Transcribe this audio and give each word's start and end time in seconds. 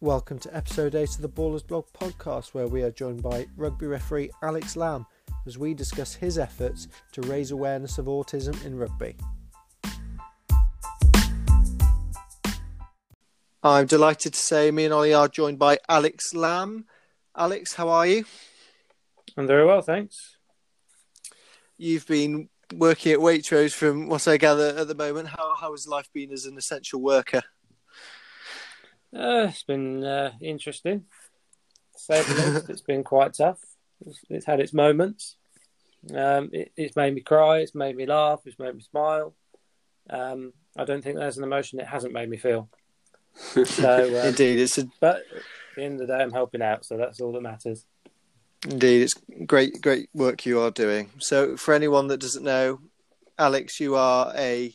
Welcome 0.00 0.38
to 0.40 0.56
episode 0.56 0.94
8 0.94 1.16
of 1.16 1.22
the 1.22 1.28
Ballers 1.28 1.66
Blog 1.66 1.86
podcast, 1.92 2.54
where 2.54 2.68
we 2.68 2.84
are 2.84 2.90
joined 2.92 3.20
by 3.20 3.48
rugby 3.56 3.88
referee 3.88 4.30
Alex 4.44 4.76
Lambe 4.76 5.04
as 5.44 5.58
we 5.58 5.74
discuss 5.74 6.14
his 6.14 6.38
efforts 6.38 6.86
to 7.10 7.20
raise 7.22 7.50
awareness 7.50 7.98
of 7.98 8.04
autism 8.04 8.64
in 8.64 8.78
rugby. 8.78 9.16
I'm 13.60 13.86
delighted 13.86 14.34
to 14.34 14.38
say 14.38 14.70
me 14.70 14.84
and 14.84 14.94
Ollie 14.94 15.14
are 15.14 15.26
joined 15.26 15.58
by 15.58 15.78
Alex 15.88 16.32
Lambe. 16.32 16.84
Alex, 17.36 17.74
how 17.74 17.88
are 17.88 18.06
you? 18.06 18.24
I'm 19.36 19.48
very 19.48 19.66
well, 19.66 19.82
thanks. 19.82 20.36
You've 21.76 22.06
been 22.06 22.50
working 22.72 23.10
at 23.10 23.18
Waitrose 23.18 23.74
from 23.74 24.06
what 24.06 24.28
I 24.28 24.36
gather 24.36 24.76
at 24.78 24.86
the 24.86 24.94
moment. 24.94 25.30
How, 25.30 25.56
how 25.56 25.72
has 25.72 25.88
life 25.88 26.08
been 26.12 26.30
as 26.30 26.44
an 26.44 26.56
essential 26.56 27.02
worker? 27.02 27.42
Uh, 29.14 29.48
it's 29.48 29.62
been 29.62 30.04
uh, 30.04 30.32
interesting. 30.40 31.04
To 31.94 31.98
say 31.98 32.22
the 32.22 32.52
least, 32.52 32.70
it's 32.70 32.82
been 32.82 33.04
quite 33.04 33.34
tough. 33.34 33.58
It's, 34.06 34.20
it's 34.28 34.46
had 34.46 34.60
its 34.60 34.72
moments. 34.72 35.36
Um, 36.14 36.50
it, 36.52 36.72
it's 36.76 36.96
made 36.96 37.14
me 37.14 37.20
cry. 37.20 37.58
It's 37.58 37.74
made 37.74 37.96
me 37.96 38.06
laugh. 38.06 38.40
It's 38.44 38.58
made 38.58 38.74
me 38.74 38.82
smile. 38.82 39.34
Um, 40.10 40.52
I 40.76 40.84
don't 40.84 41.02
think 41.02 41.16
there's 41.16 41.38
an 41.38 41.44
emotion 41.44 41.80
it 41.80 41.86
hasn't 41.86 42.12
made 42.12 42.28
me 42.28 42.36
feel. 42.36 42.68
So, 43.64 44.20
um, 44.20 44.28
Indeed, 44.28 44.58
it's 44.58 44.78
a, 44.78 44.88
but 45.00 45.18
at 45.18 45.24
the 45.76 45.84
end 45.84 46.00
of 46.00 46.06
the 46.08 46.12
day, 46.12 46.22
I'm 46.22 46.32
helping 46.32 46.62
out, 46.62 46.84
so 46.84 46.96
that's 46.96 47.20
all 47.20 47.32
that 47.32 47.42
matters. 47.42 47.84
indeed 48.68 49.02
it's 49.02 49.14
great 49.46 49.80
great 49.80 50.08
work 50.12 50.44
you 50.44 50.58
are 50.60 50.72
doing. 50.72 51.10
So, 51.18 51.56
for 51.56 51.72
anyone 51.72 52.08
that 52.08 52.18
doesn't 52.18 52.42
know, 52.42 52.80
Alex, 53.38 53.78
you 53.78 53.94
are 53.94 54.32
a 54.36 54.74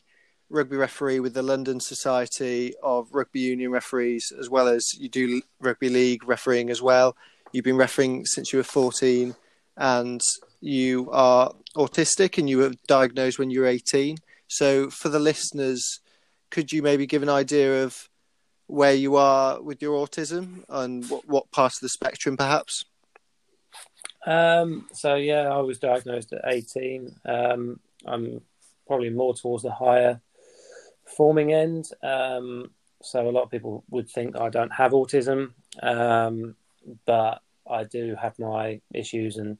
rugby 0.53 0.77
referee 0.77 1.19
with 1.19 1.33
the 1.33 1.41
London 1.41 1.79
Society 1.79 2.73
of 2.83 3.07
Rugby 3.11 3.41
Union 3.41 3.71
Referees, 3.71 4.31
as 4.39 4.49
well 4.49 4.67
as 4.67 4.93
you 4.97 5.09
do 5.09 5.41
rugby 5.59 5.89
league 5.89 6.23
refereeing 6.27 6.69
as 6.69 6.81
well. 6.81 7.17
You've 7.51 7.65
been 7.65 7.77
refereeing 7.77 8.25
since 8.25 8.53
you 8.53 8.57
were 8.57 8.63
14, 8.63 9.35
and 9.77 10.21
you 10.61 11.09
are 11.11 11.53
autistic, 11.75 12.37
and 12.37 12.49
you 12.49 12.59
were 12.59 12.71
diagnosed 12.87 13.39
when 13.39 13.49
you 13.49 13.61
were 13.61 13.67
18. 13.67 14.17
So, 14.47 14.89
for 14.89 15.09
the 15.09 15.19
listeners, 15.19 15.99
could 16.51 16.71
you 16.71 16.83
maybe 16.83 17.07
give 17.07 17.23
an 17.23 17.29
idea 17.29 17.83
of 17.83 18.07
where 18.67 18.93
you 18.93 19.15
are 19.15 19.61
with 19.61 19.81
your 19.81 20.05
autism 20.05 20.63
and 20.69 21.09
what, 21.09 21.27
what 21.27 21.51
part 21.51 21.73
of 21.73 21.79
the 21.81 21.89
spectrum, 21.89 22.37
perhaps? 22.37 22.85
Um, 24.25 24.87
so 24.93 25.15
yeah, 25.15 25.49
I 25.49 25.59
was 25.59 25.79
diagnosed 25.79 26.31
at 26.31 26.41
18. 26.45 27.15
Um, 27.25 27.79
I'm 28.05 28.41
probably 28.87 29.09
more 29.09 29.33
towards 29.33 29.63
the 29.63 29.71
higher 29.71 30.21
performing 31.13 31.53
end. 31.53 31.89
Um, 32.01 32.71
so 33.03 33.29
a 33.29 33.31
lot 33.31 33.43
of 33.43 33.51
people 33.51 33.83
would 33.91 34.09
think 34.09 34.35
I 34.35 34.49
don't 34.49 34.73
have 34.73 34.93
autism, 34.93 35.51
um, 35.81 36.55
but 37.05 37.41
I 37.69 37.83
do 37.83 38.15
have 38.19 38.39
my 38.39 38.81
issues 38.93 39.37
and 39.37 39.57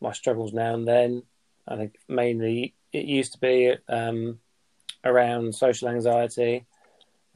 my 0.00 0.12
struggles 0.12 0.52
now 0.52 0.74
and 0.74 0.86
then. 0.86 1.22
I 1.68 1.76
think 1.76 1.94
mainly 2.08 2.74
it 2.92 3.04
used 3.04 3.34
to 3.34 3.38
be 3.38 3.74
um, 3.88 4.40
around 5.04 5.54
social 5.54 5.88
anxiety, 5.88 6.64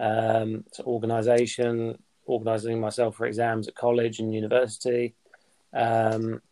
um, 0.00 0.64
organisation, 0.80 2.02
organising 2.26 2.80
myself 2.80 3.16
for 3.16 3.26
exams 3.26 3.68
at 3.68 3.76
college 3.76 4.18
and 4.18 4.34
university, 4.34 5.14
um, 5.72 6.42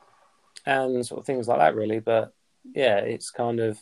and 0.67 1.05
sort 1.05 1.21
of 1.21 1.27
things 1.27 1.49
like 1.49 1.59
that, 1.59 1.75
really. 1.75 1.99
But 1.99 2.33
yeah, 2.75 2.99
it's 2.99 3.31
kind 3.31 3.59
of 3.59 3.81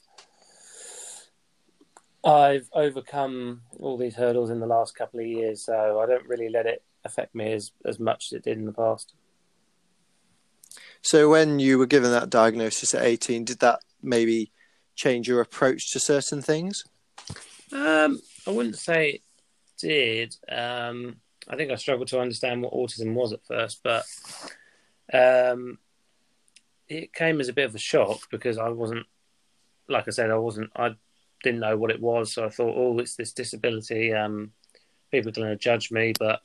I've 2.26 2.68
overcome 2.72 3.62
all 3.78 3.96
these 3.96 4.16
hurdles 4.16 4.50
in 4.50 4.58
the 4.58 4.66
last 4.66 4.96
couple 4.96 5.20
of 5.20 5.26
years, 5.26 5.64
so 5.64 6.00
I 6.00 6.06
don't 6.06 6.26
really 6.26 6.48
let 6.48 6.66
it 6.66 6.82
affect 7.04 7.34
me 7.36 7.52
as 7.52 7.70
as 7.84 8.00
much 8.00 8.26
as 8.26 8.36
it 8.36 8.44
did 8.44 8.58
in 8.58 8.66
the 8.66 8.72
past. 8.72 9.14
So, 11.02 11.30
when 11.30 11.60
you 11.60 11.78
were 11.78 11.86
given 11.86 12.10
that 12.10 12.30
diagnosis 12.30 12.94
at 12.94 13.04
18, 13.04 13.44
did 13.44 13.60
that 13.60 13.78
maybe 14.02 14.50
change 14.96 15.28
your 15.28 15.40
approach 15.40 15.92
to 15.92 16.00
certain 16.00 16.42
things? 16.42 16.84
Um, 17.72 18.20
I 18.46 18.50
wouldn't 18.50 18.76
say 18.76 19.10
it 19.10 19.22
did. 19.78 20.36
Um, 20.48 21.16
I 21.48 21.54
think 21.54 21.70
I 21.70 21.76
struggled 21.76 22.08
to 22.08 22.20
understand 22.20 22.60
what 22.60 22.72
autism 22.72 23.14
was 23.14 23.32
at 23.32 23.46
first, 23.46 23.82
but 23.84 24.04
um, 25.12 25.78
it 26.88 27.12
came 27.12 27.40
as 27.40 27.48
a 27.48 27.52
bit 27.52 27.66
of 27.66 27.74
a 27.76 27.78
shock 27.78 28.22
because 28.32 28.58
I 28.58 28.68
wasn't, 28.70 29.06
like 29.88 30.08
I 30.08 30.10
said, 30.10 30.30
I 30.30 30.38
wasn't, 30.38 30.70
I 30.74 30.96
didn't 31.42 31.60
know 31.60 31.76
what 31.76 31.90
it 31.90 32.00
was. 32.00 32.32
So 32.32 32.44
I 32.44 32.48
thought, 32.48 32.74
oh, 32.76 32.98
it's 32.98 33.16
this 33.16 33.32
disability. 33.32 34.12
Um, 34.12 34.52
people 35.10 35.28
are 35.28 35.32
going 35.32 35.48
to 35.48 35.56
judge 35.56 35.90
me. 35.90 36.12
But 36.18 36.40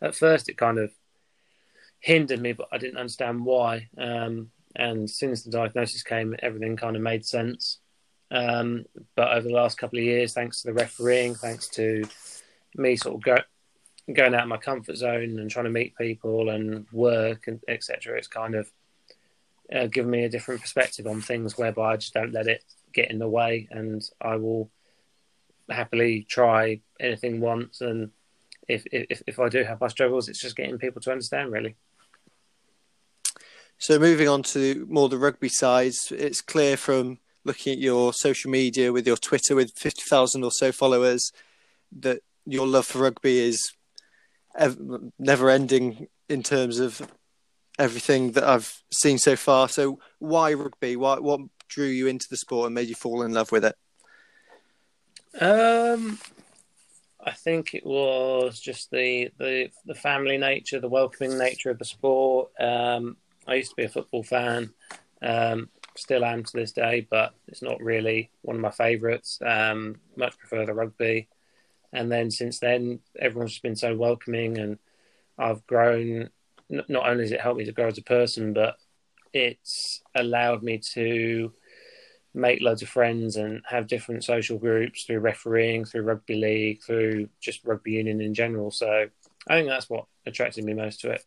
at 0.00 0.14
first, 0.14 0.48
it 0.48 0.56
kind 0.56 0.78
of 0.78 0.92
hindered 2.00 2.40
me, 2.40 2.52
but 2.52 2.68
I 2.72 2.78
didn't 2.78 2.98
understand 2.98 3.44
why. 3.44 3.88
Um, 3.98 4.50
and 4.76 5.04
as 5.04 5.44
the 5.44 5.50
diagnosis 5.50 6.02
came, 6.02 6.36
everything 6.40 6.76
kind 6.76 6.96
of 6.96 7.02
made 7.02 7.24
sense. 7.24 7.78
Um, 8.30 8.84
but 9.16 9.32
over 9.32 9.48
the 9.48 9.54
last 9.54 9.78
couple 9.78 9.98
of 9.98 10.04
years, 10.04 10.34
thanks 10.34 10.62
to 10.62 10.68
the 10.68 10.74
refereeing, 10.74 11.34
thanks 11.34 11.68
to 11.70 12.04
me 12.76 12.96
sort 12.96 13.16
of 13.16 13.22
go, 13.22 13.38
going 14.12 14.34
out 14.34 14.42
of 14.42 14.48
my 14.48 14.58
comfort 14.58 14.96
zone 14.96 15.38
and 15.38 15.50
trying 15.50 15.64
to 15.64 15.70
meet 15.70 15.96
people 15.96 16.50
and 16.50 16.86
work 16.92 17.48
and 17.48 17.60
etc., 17.68 18.18
it's 18.18 18.28
kind 18.28 18.54
of 18.54 18.70
uh, 19.74 19.86
given 19.86 20.10
me 20.10 20.24
a 20.24 20.28
different 20.28 20.60
perspective 20.60 21.06
on 21.06 21.20
things 21.20 21.58
whereby 21.58 21.92
I 21.92 21.96
just 21.96 22.14
don't 22.14 22.32
let 22.32 22.46
it 22.46 22.62
get 23.00 23.10
in 23.10 23.18
the 23.18 23.28
way 23.28 23.68
and 23.70 24.02
I 24.20 24.36
will 24.36 24.70
happily 25.70 26.26
try 26.28 26.80
anything 26.98 27.40
once. 27.40 27.80
And 27.80 28.10
if, 28.66 28.84
if, 28.92 29.22
if 29.26 29.38
I 29.38 29.48
do 29.48 29.62
have 29.62 29.80
my 29.80 29.88
struggles, 29.88 30.28
it's 30.28 30.40
just 30.40 30.56
getting 30.56 30.78
people 30.78 31.00
to 31.02 31.12
understand 31.12 31.52
really. 31.52 31.76
So, 33.80 33.98
moving 34.00 34.28
on 34.28 34.42
to 34.54 34.86
more 34.90 35.08
the 35.08 35.18
rugby 35.18 35.48
side, 35.48 35.92
it's 36.10 36.40
clear 36.40 36.76
from 36.76 37.18
looking 37.44 37.74
at 37.74 37.78
your 37.78 38.12
social 38.12 38.50
media 38.50 38.92
with 38.92 39.06
your 39.06 39.16
Twitter 39.16 39.54
with 39.54 39.70
50,000 39.76 40.42
or 40.42 40.50
so 40.50 40.72
followers 40.72 41.30
that 42.00 42.22
your 42.44 42.66
love 42.66 42.86
for 42.86 42.98
rugby 42.98 43.38
is 43.38 43.72
ev- 44.56 44.78
never 45.18 45.48
ending 45.48 46.08
in 46.28 46.42
terms 46.42 46.80
of 46.80 47.08
everything 47.78 48.32
that 48.32 48.42
I've 48.42 48.82
seen 48.90 49.18
so 49.18 49.36
far. 49.36 49.68
So, 49.68 50.00
why 50.18 50.54
rugby? 50.54 50.96
Why, 50.96 51.20
what 51.20 51.42
drew 51.68 51.86
you 51.86 52.06
into 52.06 52.28
the 52.28 52.36
sport 52.36 52.66
and 52.66 52.74
made 52.74 52.88
you 52.88 52.94
fall 52.94 53.22
in 53.22 53.32
love 53.32 53.52
with 53.52 53.64
it? 53.64 53.76
Um, 55.40 56.18
I 57.20 57.32
think 57.32 57.74
it 57.74 57.84
was 57.84 58.58
just 58.58 58.90
the, 58.90 59.30
the 59.38 59.70
the 59.86 59.94
family 59.94 60.38
nature, 60.38 60.80
the 60.80 60.88
welcoming 60.88 61.38
nature 61.38 61.70
of 61.70 61.78
the 61.78 61.84
sport. 61.84 62.50
Um, 62.58 63.16
I 63.46 63.54
used 63.54 63.70
to 63.70 63.76
be 63.76 63.84
a 63.84 63.88
football 63.88 64.22
fan, 64.22 64.70
um, 65.22 65.68
still 65.96 66.24
am 66.24 66.44
to 66.44 66.52
this 66.52 66.72
day, 66.72 67.06
but 67.10 67.34
it's 67.46 67.62
not 67.62 67.82
really 67.82 68.30
one 68.42 68.56
of 68.56 68.62
my 68.62 68.70
favourites. 68.70 69.38
Um, 69.44 69.96
much 70.16 70.38
prefer 70.38 70.64
the 70.64 70.74
rugby. 70.74 71.28
And 71.92 72.12
then 72.12 72.30
since 72.30 72.58
then, 72.58 73.00
everyone's 73.18 73.52
just 73.52 73.62
been 73.62 73.76
so 73.76 73.96
welcoming, 73.96 74.58
and 74.58 74.78
I've 75.38 75.66
grown. 75.66 76.30
Not 76.70 77.08
only 77.08 77.24
has 77.24 77.32
it 77.32 77.40
helped 77.40 77.58
me 77.58 77.64
to 77.64 77.72
grow 77.72 77.86
as 77.86 77.98
a 77.98 78.02
person, 78.02 78.52
but 78.52 78.76
it's 79.32 80.02
allowed 80.14 80.62
me 80.62 80.78
to 80.78 81.52
make 82.38 82.60
loads 82.60 82.82
of 82.82 82.88
friends 82.88 83.36
and 83.36 83.62
have 83.66 83.86
different 83.86 84.24
social 84.24 84.58
groups 84.58 85.04
through 85.04 85.20
refereeing, 85.20 85.84
through 85.84 86.02
rugby 86.02 86.36
league, 86.36 86.82
through 86.82 87.28
just 87.40 87.64
rugby 87.64 87.92
union 87.92 88.20
in 88.20 88.34
general. 88.34 88.70
So 88.70 89.06
I 89.48 89.54
think 89.54 89.68
that's 89.68 89.90
what 89.90 90.06
attracted 90.26 90.64
me 90.64 90.74
most 90.74 91.00
to 91.00 91.10
it. 91.10 91.24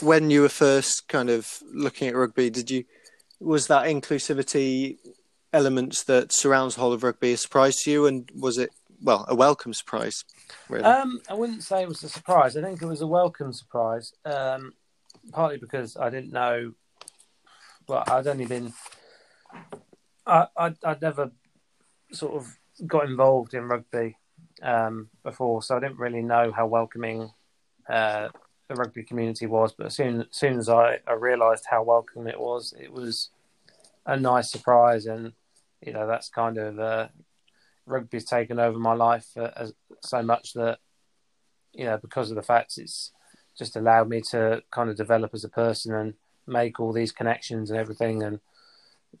When 0.00 0.30
you 0.30 0.42
were 0.42 0.48
first 0.48 1.08
kind 1.08 1.30
of 1.30 1.60
looking 1.72 2.08
at 2.08 2.16
rugby, 2.16 2.50
did 2.50 2.70
you 2.70 2.84
was 3.40 3.66
that 3.66 3.86
inclusivity 3.86 4.98
elements 5.52 6.04
that 6.04 6.32
surrounds 6.32 6.74
the 6.74 6.80
whole 6.80 6.92
of 6.92 7.02
rugby 7.02 7.32
a 7.32 7.36
surprise 7.36 7.76
to 7.82 7.90
you, 7.90 8.06
and 8.06 8.30
was 8.34 8.58
it 8.58 8.70
well 9.02 9.24
a 9.28 9.34
welcome 9.34 9.72
surprise? 9.72 10.24
Really? 10.68 10.84
Um, 10.84 11.20
I 11.28 11.34
wouldn't 11.34 11.62
say 11.62 11.82
it 11.82 11.88
was 11.88 12.02
a 12.02 12.08
surprise. 12.08 12.56
I 12.56 12.62
think 12.62 12.82
it 12.82 12.86
was 12.86 13.00
a 13.00 13.06
welcome 13.06 13.52
surprise. 13.52 14.12
Um, 14.24 14.72
partly 15.32 15.58
because 15.58 15.96
I 15.96 16.10
didn't 16.10 16.32
know. 16.32 16.72
Well, 17.86 18.04
I'd 18.06 18.26
only 18.26 18.46
been. 18.46 18.72
I, 20.26 20.46
I 20.56 20.74
I'd 20.84 21.02
never 21.02 21.30
sort 22.12 22.34
of 22.34 22.56
got 22.86 23.08
involved 23.08 23.54
in 23.54 23.68
rugby 23.68 24.16
um, 24.62 25.10
before, 25.22 25.62
so 25.62 25.76
I 25.76 25.80
didn't 25.80 25.98
really 25.98 26.22
know 26.22 26.50
how 26.50 26.66
welcoming 26.66 27.30
uh, 27.88 28.28
the 28.68 28.74
rugby 28.74 29.02
community 29.02 29.46
was. 29.46 29.74
But 29.76 29.86
as 29.86 29.94
soon 29.94 30.20
as 30.22 30.26
soon 30.30 30.58
as 30.58 30.68
I, 30.68 31.00
I 31.06 31.12
realised 31.12 31.64
how 31.68 31.82
welcome 31.82 32.26
it 32.26 32.40
was, 32.40 32.74
it 32.80 32.90
was 32.90 33.28
a 34.06 34.16
nice 34.16 34.50
surprise, 34.50 35.04
and 35.04 35.32
you 35.84 35.92
know 35.92 36.06
that's 36.06 36.30
kind 36.30 36.56
of 36.56 36.78
uh, 36.78 37.08
rugby's 37.84 38.24
taken 38.24 38.58
over 38.58 38.78
my 38.78 38.94
life 38.94 39.26
uh, 39.36 39.50
as, 39.56 39.74
so 40.02 40.22
much 40.22 40.54
that 40.54 40.78
you 41.74 41.84
know 41.84 41.98
because 41.98 42.30
of 42.30 42.36
the 42.36 42.42
fact 42.42 42.78
it's 42.78 43.12
just 43.58 43.76
allowed 43.76 44.08
me 44.08 44.20
to 44.20 44.62
kind 44.70 44.88
of 44.88 44.96
develop 44.96 45.32
as 45.34 45.44
a 45.44 45.48
person 45.48 45.94
and 45.94 46.14
make 46.46 46.80
all 46.80 46.92
these 46.92 47.12
connections 47.12 47.70
and 47.70 47.78
everything. 47.78 48.22
And 48.22 48.40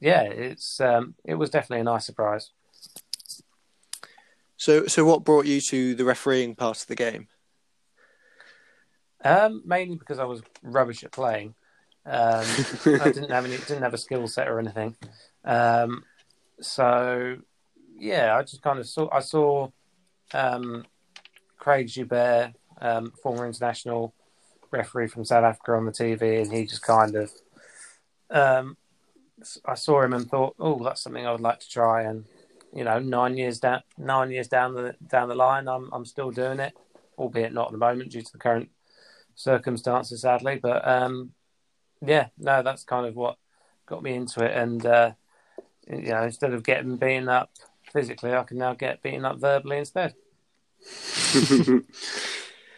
yeah, 0.00 0.22
it's 0.22 0.80
um, 0.80 1.14
it 1.24 1.34
was 1.34 1.50
definitely 1.50 1.80
a 1.80 1.84
nice 1.84 2.06
surprise. 2.06 2.50
So, 4.56 4.86
so 4.86 5.04
what 5.04 5.24
brought 5.24 5.46
you 5.46 5.60
to 5.60 5.94
the 5.94 6.04
refereeing 6.04 6.54
part 6.54 6.80
of 6.80 6.86
the 6.86 6.94
game? 6.94 7.28
Um, 9.24 9.62
mainly 9.64 9.96
because 9.96 10.18
I 10.18 10.24
was 10.24 10.42
rubbish 10.62 11.04
at 11.04 11.12
playing. 11.12 11.54
Um, 12.06 12.44
I 12.86 13.10
didn't 13.10 13.30
have 13.30 13.46
any, 13.46 13.56
didn't 13.56 13.82
have 13.82 13.94
a 13.94 13.98
skill 13.98 14.28
set 14.28 14.48
or 14.48 14.58
anything. 14.58 14.96
Um, 15.44 16.04
so 16.60 17.36
yeah, 17.98 18.36
I 18.36 18.42
just 18.42 18.62
kind 18.62 18.78
of 18.78 18.86
saw 18.86 19.08
I 19.10 19.20
saw 19.20 19.68
um, 20.32 20.84
Craig 21.56 21.88
Joubert, 21.88 22.52
um, 22.80 23.12
former 23.22 23.46
international 23.46 24.14
referee 24.74 25.08
from 25.08 25.24
South 25.24 25.44
Africa, 25.44 25.72
on 25.72 25.86
the 25.86 25.92
TV, 25.92 26.42
and 26.42 26.52
he 26.52 26.66
just 26.66 26.82
kind 26.82 27.14
of 27.16 27.30
um, 28.30 28.76
I 29.64 29.74
saw 29.74 30.02
him 30.02 30.12
and 30.12 30.28
thought, 30.28 30.54
oh, 30.58 30.82
that's 30.82 31.02
something 31.02 31.26
I 31.26 31.32
would 31.32 31.40
like 31.40 31.60
to 31.60 31.68
try. 31.68 32.02
And 32.02 32.24
you 32.72 32.84
know, 32.84 32.98
nine 32.98 33.36
years 33.36 33.60
down, 33.60 33.82
nine 33.96 34.30
years 34.30 34.48
down 34.48 34.74
the 34.74 34.96
down 35.06 35.28
the 35.28 35.34
line, 35.34 35.68
I'm 35.68 35.90
I'm 35.92 36.04
still 36.04 36.30
doing 36.30 36.60
it, 36.60 36.74
albeit 37.18 37.52
not 37.52 37.66
at 37.66 37.72
the 37.72 37.78
moment 37.78 38.10
due 38.12 38.22
to 38.22 38.32
the 38.32 38.38
current 38.38 38.70
circumstances, 39.34 40.22
sadly. 40.22 40.58
But 40.60 40.86
um, 40.86 41.32
yeah, 42.04 42.28
no, 42.38 42.62
that's 42.62 42.84
kind 42.84 43.06
of 43.06 43.14
what 43.14 43.36
got 43.86 44.02
me 44.02 44.14
into 44.14 44.44
it. 44.44 44.56
And 44.56 44.84
uh, 44.84 45.12
you 45.88 46.10
know, 46.10 46.24
instead 46.24 46.52
of 46.52 46.64
getting 46.64 46.96
beaten 46.96 47.28
up 47.28 47.50
physically, 47.92 48.32
I 48.32 48.42
can 48.44 48.58
now 48.58 48.74
get 48.74 49.02
beaten 49.02 49.24
up 49.24 49.38
verbally 49.38 49.78
instead. 49.78 50.14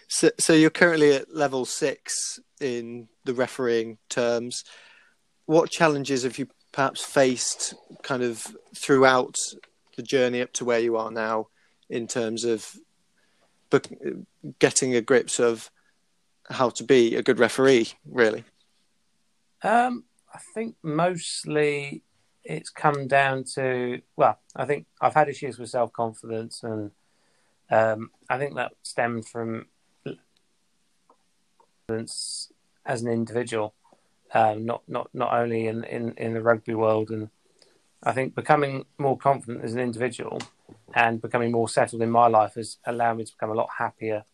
so, 0.09 0.31
so 0.39 0.53
you're 0.53 0.71
currently 0.71 1.13
at 1.13 1.35
level 1.35 1.65
six 1.65 2.39
in 2.61 3.09
the 3.25 3.35
refereeing 3.35 3.99
terms. 4.09 4.65
What 5.47 5.71
challenges 5.71 6.23
have 6.23 6.39
you 6.39 6.49
perhaps 6.73 7.05
faced 7.05 7.75
kind 8.03 8.23
of 8.23 8.47
throughout 8.75 9.37
the 9.97 10.03
journey 10.03 10.43
up 10.43 10.53
to 10.55 10.65
where 10.65 10.79
you 10.79 10.97
are 10.97 11.11
now 11.11 11.49
in 11.89 12.07
terms 12.07 12.45
of 12.45 12.77
getting 14.59 14.95
a 14.95 15.01
grips 15.01 15.41
of 15.41 15.71
how 16.49 16.71
to 16.71 16.85
be 16.85 17.17
a 17.17 17.23
good 17.23 17.39
referee, 17.39 17.89
really? 18.05 18.45
Um, 19.63 20.05
I 20.33 20.39
think 20.55 20.77
mostly 20.83 22.03
it's 22.45 22.71
come 22.71 23.09
down 23.09 23.45
to 23.55 24.01
well, 24.17 24.39
I 24.55 24.65
think 24.65 24.87
I've 25.01 25.15
had 25.15 25.29
issues 25.29 25.59
with 25.59 25.71
self 25.71 25.93
confidence, 25.93 26.63
and 26.63 26.91
um, 27.71 28.11
I 28.29 28.39
think 28.39 28.55
that 28.57 28.73
stemmed 28.83 29.27
from 29.27 29.67
as 31.89 32.49
an 32.87 33.09
individual, 33.09 33.73
um, 34.35 34.67
not 34.67 34.83
not 34.89 35.09
not 35.15 35.33
only 35.33 35.69
in, 35.69 35.85
in, 35.85 36.15
in 36.17 36.35
the 36.35 36.43
rugby 36.43 36.75
world, 36.75 37.11
and 37.11 37.31
I 38.03 38.13
think 38.13 38.35
becoming 38.35 38.87
more 38.99 39.17
confident 39.17 39.65
as 39.65 39.73
an 39.73 39.81
individual 39.81 40.41
and 40.95 41.23
becoming 41.23 41.53
more 41.53 41.69
settled 41.69 42.03
in 42.03 42.11
my 42.11 42.27
life 42.27 42.55
has 42.55 42.79
allowed 42.87 43.19
me 43.19 43.25
to 43.25 43.33
become 43.33 43.51
a 43.51 43.55
lot 43.55 43.69
happier 43.79 44.25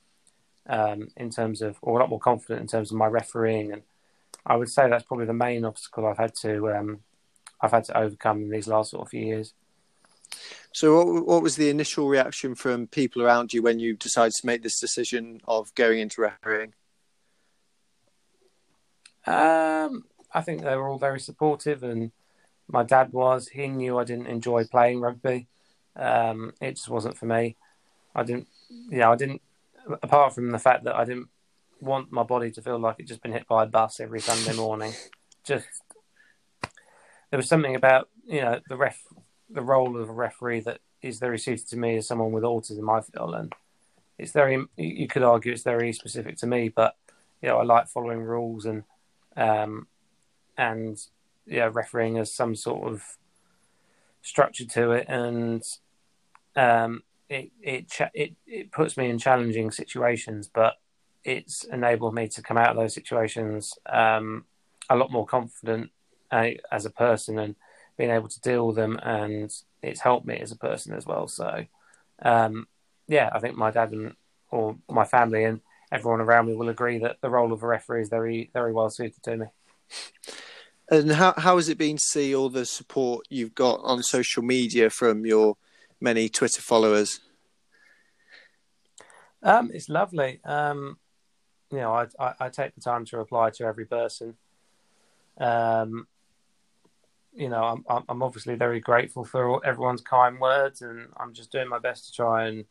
um, 0.67 1.09
in 1.19 1.29
terms 1.29 1.61
of, 1.61 1.77
or 1.83 1.99
a 1.99 2.01
lot 2.01 2.09
more 2.09 2.21
confident 2.21 2.63
in 2.63 2.67
terms 2.69 2.91
of 2.91 2.97
my 2.97 3.07
refereeing, 3.07 3.71
and 3.71 3.83
I 4.47 4.57
would 4.57 4.71
say 4.71 4.89
that's 4.89 5.05
probably 5.05 5.27
the 5.27 5.35
main 5.35 5.67
obstacle 5.67 6.07
I've 6.07 6.17
had 6.17 6.35
to 6.37 6.73
um, 6.73 7.01
I've 7.61 7.73
had 7.73 7.85
to 7.85 7.99
overcome 7.99 8.45
in 8.45 8.51
these 8.51 8.67
last 8.67 8.93
sort 8.93 9.03
of 9.03 9.11
few 9.11 9.27
years. 9.27 9.53
So, 10.73 11.05
what, 11.05 11.27
what 11.27 11.43
was 11.43 11.57
the 11.57 11.69
initial 11.69 12.09
reaction 12.09 12.55
from 12.55 12.87
people 12.87 13.21
around 13.21 13.53
you 13.53 13.61
when 13.61 13.79
you 13.79 13.95
decided 13.95 14.33
to 14.37 14.47
make 14.47 14.63
this 14.63 14.81
decision 14.81 15.43
of 15.47 15.75
going 15.75 16.01
into 16.01 16.23
refereeing? 16.23 16.73
Um, 19.27 20.05
I 20.33 20.41
think 20.41 20.63
they 20.63 20.77
were 20.77 20.89
all 20.89 20.99
very 20.99 21.21
supportive, 21.21 21.83
and 21.83 22.13
my 22.69 22.83
dad 22.83 23.13
was. 23.13 23.49
He 23.49 23.69
knew 23.69 23.99
I 23.99 24.05
didn't 24.05 24.27
enjoy 24.27 24.65
playing 24.65 25.01
rugby. 25.01 25.49
Um, 25.97 26.53
it 26.61 26.73
just 26.73 26.89
wasn't 26.89 27.19
for 27.19 27.27
me. 27.27 27.57
I 28.15 28.23
didn't, 28.23 28.49
you 28.91 28.99
know, 28.99 29.13
I 29.13 29.17
didn't. 29.17 29.43
Apart 30.03 30.35
from 30.35 30.51
the 30.51 30.59
fact 30.59 30.85
that 30.85 30.95
I 30.95 31.05
didn't 31.05 31.29
want 31.81 32.13
my 32.13 32.23
body 32.23 32.51
to 32.53 32.63
feel 32.63 32.79
like 32.79 32.97
it 32.99 33.09
just 33.09 33.23
been 33.23 33.33
hit 33.33 33.49
by 33.49 33.65
a 33.65 33.67
bus 33.67 34.01
every 34.01 34.21
Sunday 34.21 34.57
morning. 34.57 34.93
Just 35.45 35.67
there 37.31 37.39
was 37.39 37.49
something 37.49 37.75
about 37.75 38.09
you 38.25 38.41
know 38.41 38.61
the 38.69 38.77
ref, 38.77 39.03
the 39.51 39.63
role 39.63 40.01
of 40.01 40.09
a 40.09 40.13
referee 40.13 40.61
that 40.61 40.79
is 41.03 41.19
very 41.19 41.39
suited 41.39 41.67
to 41.69 41.77
me 41.77 41.97
as 41.97 42.07
someone 42.07 42.33
with 42.33 42.45
autism. 42.45 42.89
I 42.89 43.01
feel, 43.03 43.35
and 43.35 43.53
it's 44.19 44.33
very 44.33 44.65
you 44.77 45.09
could 45.09 45.23
argue 45.23 45.53
it's 45.53 45.63
very 45.63 45.93
specific 45.93 46.37
to 46.39 46.47
me, 46.47 46.69
but 46.69 46.95
you 47.43 47.49
know 47.49 47.59
I 47.59 47.65
like 47.65 47.89
following 47.89 48.21
rules 48.21 48.65
and 48.65 48.85
um, 49.37 49.87
and 50.57 50.99
yeah, 51.47 51.71
refereeing 51.73 52.17
has 52.17 52.33
some 52.33 52.55
sort 52.55 52.91
of 52.91 53.03
structure 54.23 54.65
to 54.65 54.93
it, 54.93 55.07
and 55.09 55.63
um, 56.57 57.03
it 57.29 57.51
it 57.61 57.93
it 58.15 58.35
it 58.47 58.73
puts 58.73 58.97
me 58.97 59.09
in 59.09 59.19
challenging 59.19 59.71
situations, 59.71 60.49
but 60.53 60.75
it's 61.25 61.65
enabled 61.65 62.15
me 62.15 62.29
to 62.29 62.43
come 62.43 62.59
out 62.59 62.71
of 62.71 62.77
those 62.77 62.95
situations 62.95 63.75
um, 63.89 64.45
a 64.91 64.97
lot 64.97 65.13
more 65.13 65.27
confident 65.27 65.91
uh, 66.31 66.49
as 66.71 66.85
a 66.85 66.91
person 66.91 67.39
and 67.39 67.55
being 67.97 68.11
able 68.11 68.29
to 68.29 68.41
deal 68.41 68.67
with 68.67 68.77
them, 68.77 68.99
and 69.03 69.53
it's 69.83 70.01
helped 70.01 70.27
me 70.27 70.39
as 70.39 70.53
a 70.53 70.57
person 70.57 70.95
as 70.95 71.07
well. 71.07 71.29
So, 71.29 71.67
um, 72.23 72.67
yeah, 73.09 73.31
I 73.33 73.39
think 73.39 73.57
my 73.57 73.71
dad 73.71 73.93
and 73.93 74.15
or 74.51 74.77
my 74.89 75.05
family 75.05 75.45
and 75.45 75.61
everyone 75.93 76.21
around 76.21 76.47
me 76.47 76.57
will 76.57 76.71
agree 76.71 76.99
that 76.99 77.19
the 77.21 77.31
role 77.31 77.53
of 77.53 77.63
a 77.63 77.67
referee 77.67 78.03
is 78.03 78.09
very 78.09 78.51
very 78.53 78.73
well 78.73 78.91
suited 78.91 79.23
to 79.23 79.37
me. 79.37 79.47
And 80.91 81.13
how 81.13 81.35
how 81.37 81.57
has 81.57 81.69
it 81.69 81.79
been 81.79 81.97
to 81.97 82.03
see 82.03 82.35
all 82.35 82.49
the 82.49 82.67
support 82.67 83.27
you've 83.31 83.55
got 83.55 83.81
on 83.85 84.03
social 84.03 84.43
media 84.43 84.91
from 84.91 85.25
your 85.25 85.57
many 86.01 86.29
Twitter 86.29 86.61
followers? 86.61 87.21
Um, 89.43 89.71
it's 89.73 89.89
lovely. 89.89 90.41
Um, 90.45 90.99
you 91.71 91.79
know, 91.79 91.93
I, 91.93 92.07
I, 92.19 92.35
I, 92.41 92.49
take 92.49 92.75
the 92.75 92.81
time 92.81 93.05
to 93.07 93.17
reply 93.17 93.51
to 93.51 93.65
every 93.65 93.87
person. 93.87 94.37
Um, 95.39 96.07
you 97.35 97.49
know, 97.49 97.83
I'm 97.89 98.05
I'm 98.09 98.23
obviously 98.23 98.55
very 98.55 98.79
grateful 98.79 99.25
for 99.25 99.65
everyone's 99.65 100.03
kind 100.03 100.39
words, 100.39 100.83
and 100.83 101.09
I'm 101.17 101.33
just 101.33 101.51
doing 101.51 101.69
my 101.69 101.79
best 101.79 102.07
to 102.07 102.13
try 102.13 102.47
and 102.47 102.65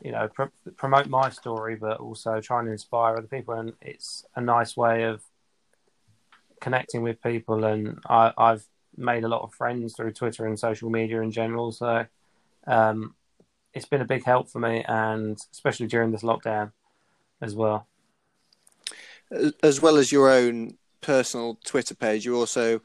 you 0.00 0.12
know 0.12 0.28
pr- 0.28 0.70
promote 0.76 1.08
my 1.08 1.30
story, 1.30 1.76
but 1.76 1.98
also 1.98 2.40
trying 2.40 2.66
to 2.66 2.72
inspire 2.72 3.16
other 3.16 3.26
people. 3.26 3.54
And 3.54 3.72
it's 3.80 4.24
a 4.34 4.40
nice 4.40 4.76
way 4.76 5.04
of 5.04 5.22
connecting 6.60 7.02
with 7.02 7.22
people, 7.22 7.64
and 7.64 7.98
I, 8.08 8.32
have 8.38 8.62
made 8.96 9.24
a 9.24 9.28
lot 9.28 9.42
of 9.42 9.52
friends 9.52 9.94
through 9.96 10.12
Twitter 10.12 10.46
and 10.46 10.58
social 10.58 10.90
media 10.90 11.20
in 11.20 11.30
general. 11.30 11.72
So 11.72 12.06
um, 12.66 13.14
it's 13.74 13.86
been 13.86 14.00
a 14.00 14.06
big 14.06 14.24
help 14.24 14.48
for 14.48 14.58
me, 14.58 14.84
and 14.86 15.38
especially 15.52 15.86
during 15.86 16.12
this 16.12 16.22
lockdown 16.22 16.72
as 17.40 17.54
well. 17.54 17.86
As 19.62 19.80
well 19.80 19.96
as 19.96 20.12
your 20.12 20.30
own 20.30 20.76
personal 21.00 21.58
Twitter 21.64 21.94
page, 21.94 22.24
you 22.24 22.36
also 22.36 22.80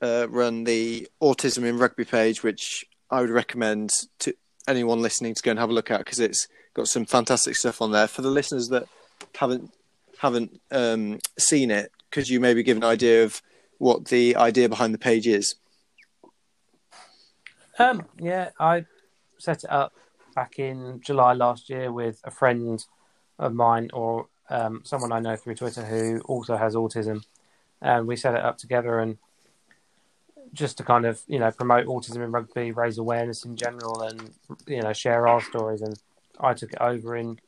uh, 0.00 0.26
run 0.28 0.64
the 0.64 1.08
Autism 1.22 1.64
in 1.64 1.78
Rugby 1.78 2.04
page, 2.04 2.42
which 2.42 2.84
I 3.10 3.20
would 3.20 3.30
recommend 3.30 3.90
to 4.20 4.34
anyone 4.68 5.00
listening 5.00 5.34
to 5.34 5.42
go 5.42 5.50
and 5.50 5.60
have 5.60 5.70
a 5.70 5.72
look 5.72 5.90
at 5.90 5.98
because 5.98 6.20
it's 6.20 6.48
got 6.74 6.88
some 6.88 7.04
fantastic 7.04 7.56
stuff 7.56 7.82
on 7.82 7.92
there. 7.92 8.08
For 8.08 8.22
the 8.22 8.30
listeners 8.30 8.68
that 8.68 8.84
haven't 9.36 9.72
haven't 10.18 10.60
um, 10.70 11.18
seen 11.38 11.70
it, 11.70 11.90
could 12.10 12.28
you 12.28 12.40
maybe 12.40 12.62
give 12.62 12.76
an 12.76 12.84
idea 12.84 13.24
of 13.24 13.42
what 13.78 14.06
the 14.06 14.36
idea 14.36 14.68
behind 14.68 14.94
the 14.94 14.98
page 14.98 15.26
is? 15.26 15.56
Um, 17.78 18.06
yeah, 18.18 18.50
I 18.58 18.86
set 19.38 19.64
it 19.64 19.70
up 19.70 19.92
back 20.34 20.58
in 20.58 21.00
July 21.04 21.32
last 21.32 21.68
year 21.68 21.92
with 21.92 22.20
a 22.24 22.30
friend 22.30 22.84
of 23.38 23.52
mine 23.52 23.90
or 23.92 24.28
um, 24.48 24.82
someone 24.84 25.12
I 25.12 25.20
know 25.20 25.36
through 25.36 25.56
Twitter 25.56 25.84
who 25.84 26.20
also 26.20 26.56
has 26.56 26.74
autism, 26.74 27.24
and 27.80 28.06
we 28.06 28.16
set 28.16 28.34
it 28.34 28.44
up 28.44 28.58
together 28.58 29.00
and 29.00 29.18
just 30.54 30.78
to 30.78 30.84
kind 30.84 31.04
of 31.04 31.20
you 31.26 31.38
know 31.38 31.50
promote 31.50 31.86
autism 31.86 32.24
in 32.24 32.32
rugby, 32.32 32.72
raise 32.72 32.98
awareness 32.98 33.44
in 33.44 33.56
general, 33.56 34.02
and 34.02 34.30
you 34.66 34.80
know 34.80 34.92
share 34.92 35.28
our 35.28 35.40
stories. 35.42 35.82
And 35.82 36.00
I 36.40 36.54
took 36.54 36.72
it 36.72 36.80
over 36.80 37.16
in 37.16 37.38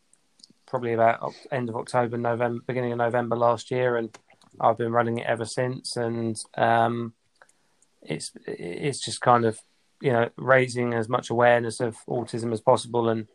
probably 0.67 0.93
about 0.93 1.33
end 1.51 1.69
of 1.69 1.77
October, 1.77 2.19
November, 2.19 2.63
beginning 2.67 2.93
of 2.93 2.99
November 2.99 3.37
last 3.37 3.71
year, 3.71 3.97
and 3.97 4.17
I've 4.61 4.79
been 4.79 4.93
running 4.93 5.19
it 5.19 5.27
ever 5.27 5.45
since, 5.45 5.97
and 5.97 6.39
um, 6.57 7.15
it's 8.03 8.33
it's 8.47 9.01
just 9.01 9.21
kind 9.21 9.45
of 9.45 9.59
you 10.01 10.13
know 10.13 10.29
raising 10.37 10.93
as 10.93 11.09
much 11.09 11.31
awareness 11.31 11.81
of 11.81 11.97
autism 12.09 12.53
as 12.53 12.61
possible, 12.61 13.09
and 13.09 13.29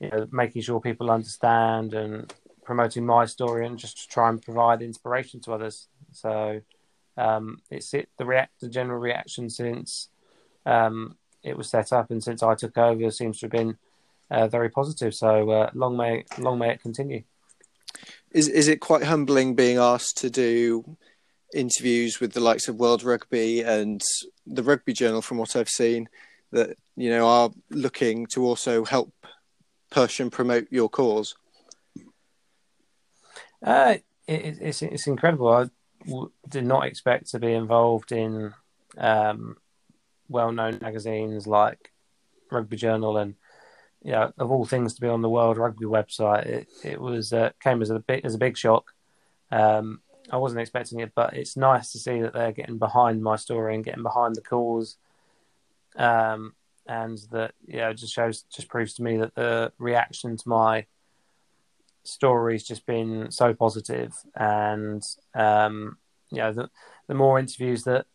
you 0.00 0.08
know 0.10 0.28
making 0.30 0.62
sure 0.62 0.80
people 0.80 1.10
understand 1.10 1.94
and 1.94 2.32
promoting 2.64 3.04
my 3.04 3.26
story, 3.26 3.66
and 3.66 3.78
just 3.78 4.02
to 4.02 4.08
try 4.08 4.28
and 4.28 4.40
provide 4.40 4.82
inspiration 4.82 5.40
to 5.40 5.52
others. 5.52 5.88
So 6.12 6.60
um, 7.20 7.58
it's 7.70 7.92
it 7.94 8.08
the 8.16 8.24
react 8.24 8.60
the 8.60 8.68
general 8.68 8.98
reaction 8.98 9.50
since 9.50 10.08
um, 10.66 11.16
it 11.42 11.56
was 11.56 11.68
set 11.68 11.92
up 11.92 12.10
and 12.10 12.22
since 12.22 12.42
I 12.42 12.54
took 12.54 12.76
over 12.78 13.10
seems 13.10 13.38
to 13.38 13.46
have 13.46 13.52
been 13.52 13.76
uh, 14.30 14.48
very 14.48 14.70
positive. 14.70 15.14
So 15.14 15.50
uh, 15.50 15.70
long 15.74 15.96
may 15.96 16.24
long 16.38 16.58
may 16.58 16.70
it 16.72 16.82
continue 16.82 17.22
is 18.32 18.48
is 18.48 18.68
it 18.68 18.80
quite 18.80 19.04
humbling 19.04 19.54
being 19.54 19.78
asked 19.78 20.18
to 20.18 20.30
do 20.30 20.96
interviews 21.54 22.20
with 22.20 22.32
the 22.32 22.40
likes 22.40 22.68
of 22.68 22.76
World 22.76 23.02
Rugby 23.02 23.62
and 23.62 24.00
the 24.46 24.62
Rugby 24.62 24.92
Journal, 24.92 25.22
from 25.22 25.38
what 25.38 25.56
I've 25.56 25.68
seen, 25.68 26.08
that 26.52 26.76
you 26.96 27.10
know 27.10 27.26
are 27.26 27.50
looking 27.70 28.26
to 28.26 28.44
also 28.44 28.84
help 28.84 29.12
push 29.90 30.20
and 30.20 30.30
promote 30.30 30.68
your 30.70 30.88
cause? 30.88 31.34
Uh, 33.64 33.96
it, 34.26 34.58
it's 34.60 34.82
it's 34.82 35.06
incredible. 35.06 35.48
I 35.48 35.70
w- 36.06 36.30
did 36.48 36.64
not 36.64 36.86
expect 36.86 37.30
to 37.30 37.38
be 37.38 37.52
involved 37.52 38.12
in 38.12 38.52
um, 38.98 39.56
well-known 40.28 40.78
magazines 40.80 41.46
like 41.46 41.92
Rugby 42.50 42.76
Journal 42.76 43.16
and 43.16 43.34
you 44.02 44.12
know, 44.12 44.32
of 44.38 44.50
all 44.50 44.64
things 44.64 44.94
to 44.94 45.00
be 45.00 45.08
on 45.08 45.20
the 45.20 45.28
World 45.28 45.58
Rugby 45.58 45.84
website. 45.84 46.46
It 46.46 46.68
it 46.84 47.00
was 47.00 47.32
uh, 47.32 47.50
came 47.60 47.82
as 47.82 47.90
a 47.90 47.98
big 47.98 48.24
as 48.24 48.34
a 48.34 48.38
big 48.38 48.56
shock. 48.56 48.92
Um, 49.50 50.00
I 50.30 50.36
wasn't 50.36 50.60
expecting 50.60 51.00
it, 51.00 51.12
but 51.14 51.34
it's 51.34 51.56
nice 51.56 51.92
to 51.92 51.98
see 51.98 52.20
that 52.22 52.32
they're 52.32 52.52
getting 52.52 52.78
behind 52.78 53.22
my 53.22 53.36
story 53.36 53.74
and 53.74 53.84
getting 53.84 54.02
behind 54.02 54.36
the 54.36 54.42
cause. 54.42 54.96
Um, 55.96 56.54
and 56.86 57.18
that 57.30 57.52
yeah, 57.66 57.90
it 57.90 57.94
just 57.94 58.14
shows, 58.14 58.42
just 58.42 58.68
proves 58.68 58.94
to 58.94 59.02
me 59.02 59.18
that 59.18 59.34
the 59.34 59.72
reaction 59.78 60.36
to 60.36 60.48
my 60.48 60.86
story's 62.04 62.64
just 62.64 62.86
been 62.86 63.30
so 63.30 63.54
positive, 63.54 64.12
and 64.34 65.02
um, 65.34 65.98
you 66.30 66.38
know, 66.38 66.52
the 66.52 66.70
the 67.08 67.14
more 67.14 67.38
interviews 67.38 67.84
that 67.84 68.06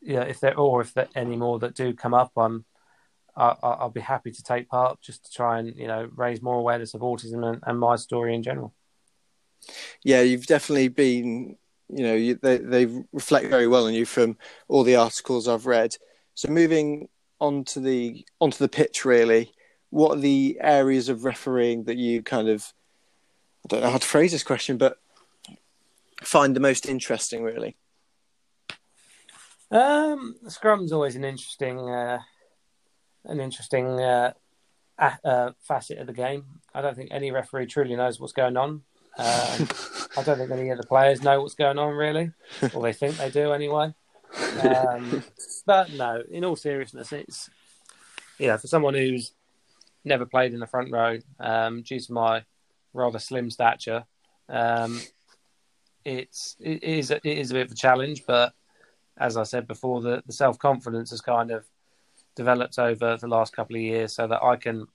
yeah, 0.00 0.22
if 0.22 0.40
there 0.40 0.56
or 0.56 0.80
if 0.80 0.94
there 0.94 1.08
any 1.14 1.36
more 1.36 1.58
that 1.60 1.74
do 1.74 1.92
come 1.94 2.14
up, 2.14 2.32
I'm 2.36 2.64
I, 3.36 3.54
I'll 3.62 3.90
be 3.90 4.00
happy 4.00 4.32
to 4.32 4.42
take 4.42 4.68
part 4.68 5.00
just 5.00 5.24
to 5.24 5.32
try 5.32 5.58
and 5.58 5.76
you 5.76 5.86
know 5.86 6.08
raise 6.14 6.42
more 6.42 6.58
awareness 6.58 6.94
of 6.94 7.00
autism 7.00 7.46
and, 7.46 7.62
and 7.66 7.78
my 7.78 7.96
story 7.96 8.34
in 8.34 8.42
general. 8.42 8.74
Yeah, 10.02 10.22
you've 10.22 10.46
definitely 10.46 10.88
been. 10.88 11.56
You 11.92 12.04
know, 12.04 12.14
you, 12.14 12.38
they 12.40 12.58
they 12.58 12.86
reflect 13.12 13.48
very 13.48 13.66
well 13.66 13.86
on 13.86 13.94
you 13.94 14.06
from 14.06 14.36
all 14.68 14.84
the 14.84 14.94
articles 14.94 15.48
I've 15.48 15.66
read. 15.66 15.96
So 16.34 16.48
moving 16.48 17.08
onto 17.40 17.80
the 17.80 18.24
onto 18.40 18.58
the 18.58 18.68
pitch, 18.68 19.04
really, 19.04 19.52
what 19.90 20.16
are 20.16 20.20
the 20.20 20.58
areas 20.60 21.08
of 21.08 21.24
refereeing 21.24 21.84
that 21.84 21.96
you 21.96 22.22
kind 22.22 22.48
of 22.48 22.72
I 23.64 23.68
don't 23.68 23.82
know 23.82 23.90
how 23.90 23.98
to 23.98 24.06
phrase 24.06 24.32
this 24.32 24.42
question, 24.42 24.76
but 24.78 24.98
find 26.22 26.54
the 26.54 26.60
most 26.60 26.86
interesting, 26.86 27.42
really? 27.42 27.76
Um, 29.70 30.36
scrum's 30.46 30.92
always 30.92 31.16
an 31.16 31.24
interesting, 31.24 31.78
uh, 31.88 32.20
an 33.24 33.40
interesting 33.40 34.00
uh, 34.00 34.32
uh, 34.98 35.50
facet 35.60 35.98
of 35.98 36.06
the 36.06 36.12
game. 36.12 36.44
I 36.74 36.82
don't 36.82 36.96
think 36.96 37.10
any 37.12 37.30
referee 37.30 37.66
truly 37.66 37.96
knows 37.96 38.18
what's 38.18 38.32
going 38.32 38.56
on. 38.56 38.82
Um, 39.18 39.68
I 40.16 40.22
don't 40.24 40.38
think 40.38 40.50
any 40.50 40.70
of 40.70 40.78
the 40.78 40.86
players 40.86 41.22
know 41.22 41.40
what's 41.40 41.54
going 41.54 41.78
on 41.78 41.94
really, 41.94 42.32
or 42.74 42.82
they 42.82 42.92
think 42.92 43.16
they 43.16 43.30
do 43.30 43.52
anyway. 43.52 43.94
Um, 44.62 45.22
but 45.66 45.92
no, 45.92 46.22
in 46.30 46.44
all 46.44 46.56
seriousness, 46.56 47.12
it's 47.12 47.50
know 48.38 48.56
for 48.56 48.66
someone 48.66 48.94
who's 48.94 49.32
never 50.04 50.26
played 50.26 50.52
in 50.52 50.60
the 50.60 50.66
front 50.66 50.90
row, 50.90 51.18
um, 51.38 51.82
due 51.82 52.00
to 52.00 52.12
my 52.12 52.44
rather 52.92 53.18
slim 53.18 53.50
stature, 53.50 54.04
um, 54.48 55.00
it's 56.04 56.56
it 56.60 56.82
is 56.82 57.10
it 57.10 57.24
is 57.24 57.50
a 57.50 57.54
bit 57.54 57.66
of 57.66 57.72
a 57.72 57.76
challenge. 57.76 58.24
But 58.26 58.52
as 59.18 59.36
I 59.36 59.42
said 59.42 59.66
before, 59.66 60.00
the, 60.00 60.22
the 60.26 60.32
self 60.32 60.58
confidence 60.58 61.10
has 61.10 61.20
kind 61.20 61.50
of 61.50 61.64
developed 62.36 62.78
over 62.78 63.16
the 63.16 63.28
last 63.28 63.54
couple 63.54 63.76
of 63.76 63.82
years, 63.82 64.14
so 64.14 64.26
that 64.26 64.42
I 64.42 64.56
can 64.56 64.86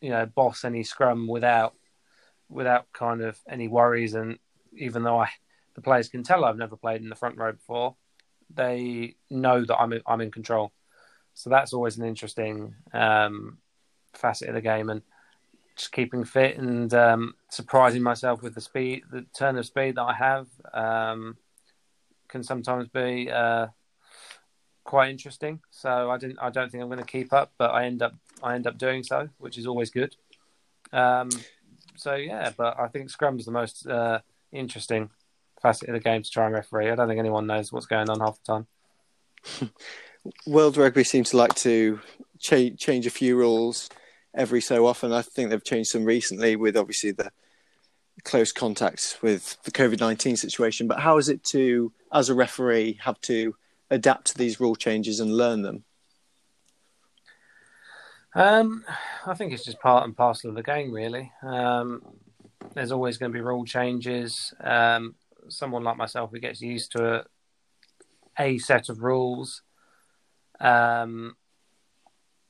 you 0.00 0.10
know 0.10 0.26
boss 0.26 0.64
any 0.64 0.82
scrum 0.82 1.26
without 1.26 1.74
without 2.48 2.86
kind 2.92 3.22
of 3.22 3.38
any 3.48 3.68
worries. 3.68 4.14
And 4.14 4.38
even 4.72 5.02
though 5.02 5.18
I 5.18 5.28
the 5.74 5.82
players 5.82 6.08
can 6.08 6.22
tell 6.22 6.44
I've 6.44 6.58
never 6.58 6.76
played 6.76 7.02
in 7.02 7.08
the 7.08 7.14
front 7.14 7.38
row 7.38 7.52
before, 7.52 7.96
they 8.52 9.14
know 9.30 9.64
that 9.64 9.78
I'm 9.78 9.92
in, 9.92 10.02
I'm 10.06 10.20
in 10.20 10.30
control. 10.30 10.72
So 11.34 11.48
that's 11.48 11.72
always 11.72 11.96
an 11.96 12.04
interesting 12.04 12.74
um, 12.92 13.58
facet 14.14 14.48
of 14.48 14.54
the 14.54 14.60
game, 14.60 14.90
and 14.90 15.02
just 15.76 15.92
keeping 15.92 16.24
fit 16.24 16.58
and 16.58 16.92
um, 16.94 17.34
surprising 17.48 18.02
myself 18.02 18.42
with 18.42 18.54
the 18.54 18.60
speed, 18.60 19.02
the 19.10 19.24
turn 19.36 19.56
of 19.56 19.66
speed 19.66 19.96
that 19.96 20.02
I 20.02 20.14
have, 20.14 20.46
um, 20.72 21.36
can 22.28 22.42
sometimes 22.42 22.88
be 22.88 23.30
uh, 23.30 23.68
quite 24.84 25.10
interesting. 25.10 25.60
So 25.70 26.10
I 26.10 26.18
didn't, 26.18 26.38
I 26.38 26.50
don't 26.50 26.70
think 26.70 26.82
I'm 26.82 26.88
going 26.88 27.00
to 27.00 27.06
keep 27.06 27.32
up, 27.32 27.52
but 27.58 27.70
I 27.70 27.86
end 27.86 28.02
up, 28.02 28.14
I 28.42 28.54
end 28.54 28.66
up 28.66 28.78
doing 28.78 29.02
so, 29.02 29.28
which 29.38 29.58
is 29.58 29.66
always 29.66 29.90
good. 29.90 30.16
Um, 30.92 31.30
so 31.96 32.14
yeah, 32.14 32.52
but 32.56 32.78
I 32.78 32.88
think 32.88 33.10
Scrum's 33.10 33.44
the 33.44 33.50
most 33.50 33.86
uh, 33.86 34.20
interesting 34.52 35.10
facet 35.62 35.88
of 35.88 35.94
the 35.94 36.00
game 36.00 36.22
to 36.22 36.30
try 36.30 36.46
and 36.46 36.54
referee. 36.54 36.90
I 36.90 36.94
don't 36.94 37.08
think 37.08 37.20
anyone 37.20 37.46
knows 37.46 37.72
what's 37.72 37.86
going 37.86 38.08
on 38.08 38.20
half 38.20 38.38
the 38.44 38.52
time. 38.52 39.70
World 40.46 40.76
Rugby 40.76 41.04
seems 41.04 41.30
to 41.30 41.36
like 41.36 41.54
to 41.56 42.00
cha- 42.38 42.74
change 42.76 43.06
a 43.06 43.10
few 43.10 43.36
rules 43.36 43.88
every 44.34 44.60
so 44.60 44.86
often. 44.86 45.12
I 45.12 45.22
think 45.22 45.50
they've 45.50 45.64
changed 45.64 45.90
some 45.90 46.04
recently 46.04 46.56
with 46.56 46.76
obviously 46.76 47.12
the 47.12 47.30
close 48.24 48.52
contacts 48.52 49.20
with 49.22 49.56
the 49.64 49.70
COVID 49.70 50.00
19 50.00 50.36
situation. 50.36 50.86
But 50.86 51.00
how 51.00 51.18
is 51.18 51.28
it 51.28 51.42
to, 51.44 51.92
as 52.12 52.28
a 52.28 52.34
referee, 52.34 52.98
have 53.02 53.20
to 53.22 53.54
adapt 53.90 54.28
to 54.28 54.38
these 54.38 54.60
rule 54.60 54.76
changes 54.76 55.20
and 55.20 55.36
learn 55.36 55.62
them? 55.62 55.84
Um, 58.34 58.84
I 59.26 59.34
think 59.34 59.52
it's 59.52 59.64
just 59.64 59.80
part 59.80 60.04
and 60.04 60.16
parcel 60.16 60.50
of 60.50 60.56
the 60.56 60.62
game, 60.62 60.92
really. 60.92 61.32
Um, 61.42 62.02
there's 62.74 62.92
always 62.92 63.18
going 63.18 63.32
to 63.32 63.36
be 63.36 63.42
rule 63.42 63.64
changes. 63.64 64.54
Um, 64.60 65.16
someone 65.48 65.82
like 65.82 65.96
myself 65.96 66.30
who 66.30 66.38
gets 66.38 66.60
used 66.60 66.92
to 66.92 67.14
a, 67.14 67.24
a 68.38 68.58
set 68.58 68.88
of 68.88 69.02
rules, 69.02 69.62
um, 70.60 71.36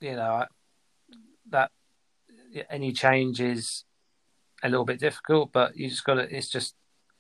you 0.01 0.17
know, 0.17 0.45
that 1.51 1.71
any 2.69 2.93
change 2.93 3.41
is 3.41 3.85
a 4.63 4.69
little 4.69 4.85
bit 4.85 5.01
difficult, 5.01 5.53
but 5.53 5.77
you 5.77 5.89
just 5.89 6.05
got 6.05 6.15
to. 6.15 6.37
It's 6.37 6.49
just 6.49 6.75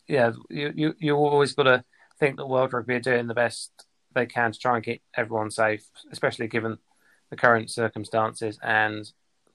yeah, 0.08 0.32
you 0.48 0.72
you 0.74 0.94
you 0.98 1.16
always 1.16 1.52
got 1.52 1.64
to 1.64 1.84
think 2.18 2.36
that 2.36 2.46
World 2.46 2.72
Rugby 2.72 2.94
are 2.94 3.00
doing 3.00 3.26
the 3.26 3.34
best 3.34 3.86
they 4.12 4.26
can 4.26 4.52
to 4.52 4.58
try 4.58 4.76
and 4.76 4.84
keep 4.84 5.02
everyone 5.14 5.50
safe, 5.50 5.84
especially 6.10 6.48
given 6.48 6.78
the 7.30 7.36
current 7.36 7.70
circumstances, 7.70 8.58
and 8.62 9.10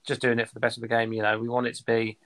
just 0.06 0.20
doing 0.20 0.38
it 0.38 0.48
for 0.48 0.54
the 0.54 0.60
best 0.60 0.78
of 0.78 0.82
the 0.82 0.88
game. 0.88 1.12
You 1.12 1.22
know, 1.22 1.38
we 1.38 1.48
want 1.48 1.66
it 1.66 1.74
to 1.76 1.84
be 1.84 2.18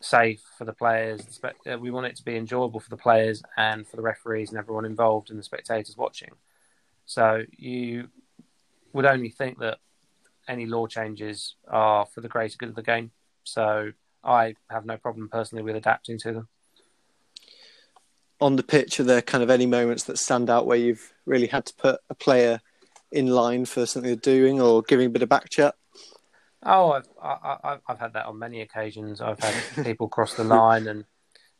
safe 0.00 0.42
for 0.58 0.64
the 0.64 0.72
players. 0.72 1.40
Uh, 1.44 1.78
we 1.78 1.90
want 1.90 2.06
it 2.06 2.16
to 2.16 2.24
be 2.24 2.36
enjoyable 2.36 2.80
for 2.80 2.90
the 2.90 2.96
players 2.96 3.42
and 3.56 3.86
for 3.86 3.96
the 3.96 4.02
referees 4.02 4.50
and 4.50 4.58
everyone 4.58 4.84
involved 4.84 5.30
and 5.30 5.38
the 5.38 5.42
spectators 5.42 5.96
watching. 5.96 6.32
So 7.06 7.44
you 7.56 8.08
would 8.92 9.06
only 9.06 9.30
think 9.30 9.58
that 9.58 9.78
any 10.48 10.66
law 10.66 10.86
changes 10.86 11.56
are 11.68 12.06
for 12.06 12.20
the 12.20 12.28
greater 12.28 12.56
good 12.58 12.68
of 12.70 12.74
the 12.74 12.82
game. 12.82 13.10
So 13.44 13.92
I 14.22 14.54
have 14.70 14.86
no 14.86 14.96
problem 14.96 15.28
personally 15.28 15.62
with 15.62 15.76
adapting 15.76 16.18
to 16.20 16.32
them. 16.32 16.48
On 18.40 18.56
the 18.56 18.62
pitch, 18.62 18.98
are 19.00 19.04
there 19.04 19.22
kind 19.22 19.42
of 19.42 19.50
any 19.50 19.66
moments 19.66 20.04
that 20.04 20.18
stand 20.18 20.50
out 20.50 20.66
where 20.66 20.76
you've 20.76 21.12
really 21.24 21.46
had 21.46 21.66
to 21.66 21.74
put 21.74 22.00
a 22.10 22.14
player 22.14 22.60
in 23.12 23.28
line 23.28 23.64
for 23.64 23.86
something 23.86 24.10
they're 24.10 24.16
doing 24.16 24.60
or 24.60 24.82
giving 24.82 25.06
a 25.06 25.10
bit 25.10 25.22
of 25.22 25.28
back 25.28 25.48
chat? 25.48 25.74
Oh, 26.62 26.92
I've 26.92 27.08
I, 27.22 27.78
have 27.86 28.00
had 28.00 28.12
that 28.14 28.26
on 28.26 28.38
many 28.38 28.62
occasions. 28.62 29.20
I've 29.20 29.38
had 29.38 29.54
people 29.84 30.08
cross 30.08 30.34
the 30.34 30.44
line 30.44 30.88
and 30.88 31.04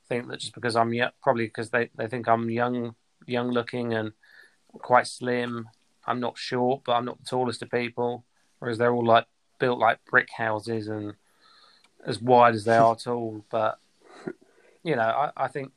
think 0.09 0.29
that 0.29 0.41
just 0.41 0.55
because 0.55 0.76
I'm 0.76 0.93
young, 0.93 1.11
probably 1.23 1.47
because 1.47 1.71
they, 1.71 1.91
they 1.95 2.09
think 2.09 2.29
I'm 2.29 2.50
young, 2.50 2.95
young 3.26 3.50
looking 3.50 3.95
and 3.95 4.12
quite 4.73 5.07
slim. 5.07 5.69
I'm 6.07 6.21
not 6.21 6.38
short, 6.38 6.83
but 6.85 6.93
I'm 6.93 7.05
not 7.05 7.19
the 7.19 7.26
tallest 7.29 7.62
of 7.62 7.71
people. 7.71 8.25
Whereas 8.64 8.78
they're 8.78 8.94
all 8.94 9.04
like 9.04 9.26
built 9.59 9.78
like 9.78 10.02
brick 10.06 10.30
houses 10.35 10.88
and 10.88 11.12
as 12.06 12.18
wide 12.18 12.54
as 12.54 12.64
they 12.64 12.78
are 12.78 12.97
tall. 13.04 13.44
But 13.50 13.78
you 14.83 14.97
know, 14.97 15.02
I, 15.02 15.30
I 15.37 15.49
think 15.49 15.73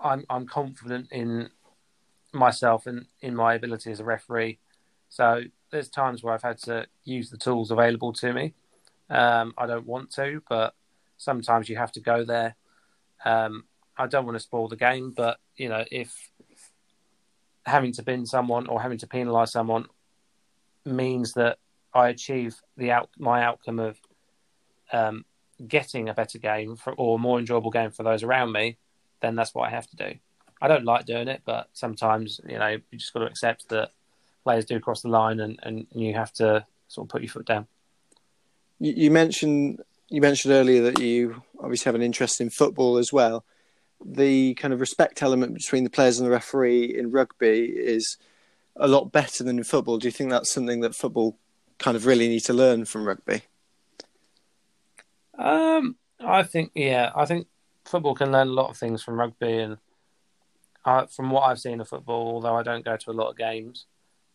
I'm 0.00 0.24
I'm 0.28 0.48
confident 0.48 1.12
in 1.12 1.50
myself 2.32 2.88
and 2.88 3.06
in 3.20 3.36
my 3.36 3.54
ability 3.54 3.92
as 3.92 4.00
a 4.00 4.04
referee. 4.04 4.58
So 5.10 5.44
there's 5.70 5.88
times 5.88 6.24
where 6.24 6.34
I've 6.34 6.42
had 6.42 6.58
to 6.62 6.86
use 7.04 7.30
the 7.30 7.36
tools 7.38 7.70
available 7.70 8.12
to 8.14 8.32
me. 8.32 8.54
Um, 9.08 9.54
I 9.56 9.66
don't 9.66 9.86
want 9.86 10.10
to, 10.14 10.42
but 10.48 10.74
sometimes 11.18 11.68
you 11.68 11.76
have 11.76 11.92
to 11.92 12.00
go 12.00 12.24
there. 12.24 12.56
Um, 13.24 13.66
I 13.96 14.08
don't 14.08 14.26
want 14.26 14.34
to 14.34 14.40
spoil 14.40 14.66
the 14.66 14.74
game, 14.74 15.12
but 15.16 15.38
you 15.54 15.68
know, 15.68 15.84
if 15.92 16.32
having 17.64 17.92
to 17.92 18.02
bin 18.02 18.26
someone 18.26 18.66
or 18.66 18.82
having 18.82 18.98
to 18.98 19.06
penalise 19.06 19.50
someone 19.50 19.86
means 20.84 21.32
that 21.34 21.58
I 21.94 22.08
achieve 22.08 22.56
the 22.76 22.90
out 22.90 23.10
my 23.18 23.42
outcome 23.42 23.78
of 23.78 24.00
um, 24.92 25.24
getting 25.66 26.08
a 26.08 26.14
better 26.14 26.38
game 26.38 26.76
for, 26.76 26.92
or 26.94 27.16
a 27.16 27.20
more 27.20 27.38
enjoyable 27.38 27.70
game 27.70 27.90
for 27.90 28.02
those 28.02 28.22
around 28.22 28.52
me, 28.52 28.78
then 29.20 29.36
that's 29.36 29.54
what 29.54 29.66
I 29.66 29.70
have 29.70 29.86
to 29.88 29.96
do. 29.96 30.14
I 30.60 30.68
don't 30.68 30.84
like 30.84 31.06
doing 31.06 31.28
it, 31.28 31.42
but 31.44 31.68
sometimes 31.72 32.40
you 32.48 32.58
know 32.58 32.68
you 32.68 32.98
just 32.98 33.12
got 33.12 33.20
to 33.20 33.26
accept 33.26 33.68
that 33.70 33.90
players 34.44 34.64
do 34.64 34.80
cross 34.80 35.02
the 35.02 35.08
line, 35.08 35.40
and, 35.40 35.58
and 35.62 35.86
you 35.92 36.14
have 36.14 36.32
to 36.34 36.64
sort 36.88 37.06
of 37.06 37.10
put 37.10 37.22
your 37.22 37.30
foot 37.30 37.46
down. 37.46 37.66
You, 38.78 38.92
you 38.96 39.10
mentioned 39.10 39.80
you 40.08 40.20
mentioned 40.20 40.52
earlier 40.52 40.82
that 40.82 41.00
you 41.00 41.42
obviously 41.58 41.88
have 41.88 41.94
an 41.94 42.02
interest 42.02 42.40
in 42.40 42.50
football 42.50 42.98
as 42.98 43.12
well. 43.12 43.44
The 44.04 44.54
kind 44.54 44.74
of 44.74 44.80
respect 44.80 45.22
element 45.22 45.54
between 45.54 45.84
the 45.84 45.90
players 45.90 46.18
and 46.18 46.26
the 46.26 46.32
referee 46.32 46.96
in 46.96 47.10
rugby 47.10 47.64
is 47.64 48.18
a 48.76 48.88
lot 48.88 49.12
better 49.12 49.44
than 49.44 49.58
in 49.58 49.64
football. 49.64 49.98
Do 49.98 50.08
you 50.08 50.12
think 50.12 50.30
that's 50.30 50.50
something 50.50 50.80
that 50.80 50.94
football 50.94 51.38
kind 51.78 51.96
of 51.96 52.06
really 52.06 52.28
need 52.28 52.40
to 52.40 52.52
learn 52.52 52.84
from 52.84 53.06
rugby? 53.06 53.42
Um, 55.38 55.96
I 56.20 56.42
think 56.42 56.72
yeah, 56.74 57.10
I 57.14 57.24
think 57.24 57.46
football 57.84 58.14
can 58.14 58.32
learn 58.32 58.48
a 58.48 58.52
lot 58.52 58.70
of 58.70 58.76
things 58.76 59.02
from 59.02 59.18
rugby, 59.18 59.58
and 59.58 59.78
uh, 60.84 61.06
from 61.06 61.30
what 61.30 61.42
I've 61.42 61.58
seen 61.58 61.80
of 61.80 61.88
football, 61.88 62.34
although 62.34 62.56
I 62.56 62.62
don't 62.62 62.84
go 62.84 62.96
to 62.96 63.10
a 63.10 63.12
lot 63.12 63.30
of 63.30 63.36
games, 63.36 63.86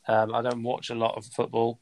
um, 0.08 0.34
I 0.34 0.42
don't 0.42 0.64
watch 0.64 0.90
a 0.90 0.96
lot 0.96 1.16
of 1.18 1.26
football. 1.26 1.80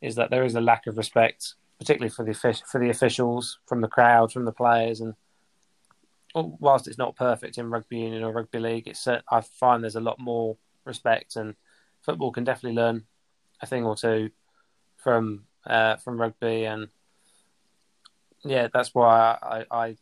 Is 0.00 0.16
that 0.16 0.30
there 0.30 0.44
is 0.44 0.54
a 0.54 0.60
lack 0.60 0.86
of 0.86 0.98
respect, 0.98 1.54
particularly 1.78 2.10
for 2.10 2.24
the 2.24 2.34
for 2.70 2.78
the 2.78 2.90
officials, 2.90 3.58
from 3.66 3.80
the 3.80 3.88
crowd, 3.88 4.32
from 4.32 4.44
the 4.44 4.52
players, 4.52 5.00
and 5.00 5.14
whilst 6.34 6.86
it's 6.86 6.98
not 6.98 7.16
perfect 7.16 7.56
in 7.56 7.70
rugby 7.70 7.98
union 7.98 8.22
or 8.22 8.32
rugby 8.32 8.58
league, 8.58 8.88
it's 8.88 9.08
I 9.08 9.40
find 9.40 9.82
there's 9.82 9.96
a 9.96 10.00
lot 10.00 10.18
more 10.18 10.56
respect, 10.84 11.36
and 11.36 11.54
football 12.06 12.32
can 12.32 12.44
definitely 12.44 12.76
learn 12.76 13.04
a 13.60 13.66
thing 13.66 13.84
or 13.84 13.96
two 13.96 14.30
from 14.96 15.44
uh, 15.66 15.96
from 15.96 16.18
rugby, 16.20 16.64
and 16.64 16.88
yeah, 18.44 18.68
that's 18.72 18.94
why 18.94 19.36
I, 19.42 19.64
I 19.70 19.96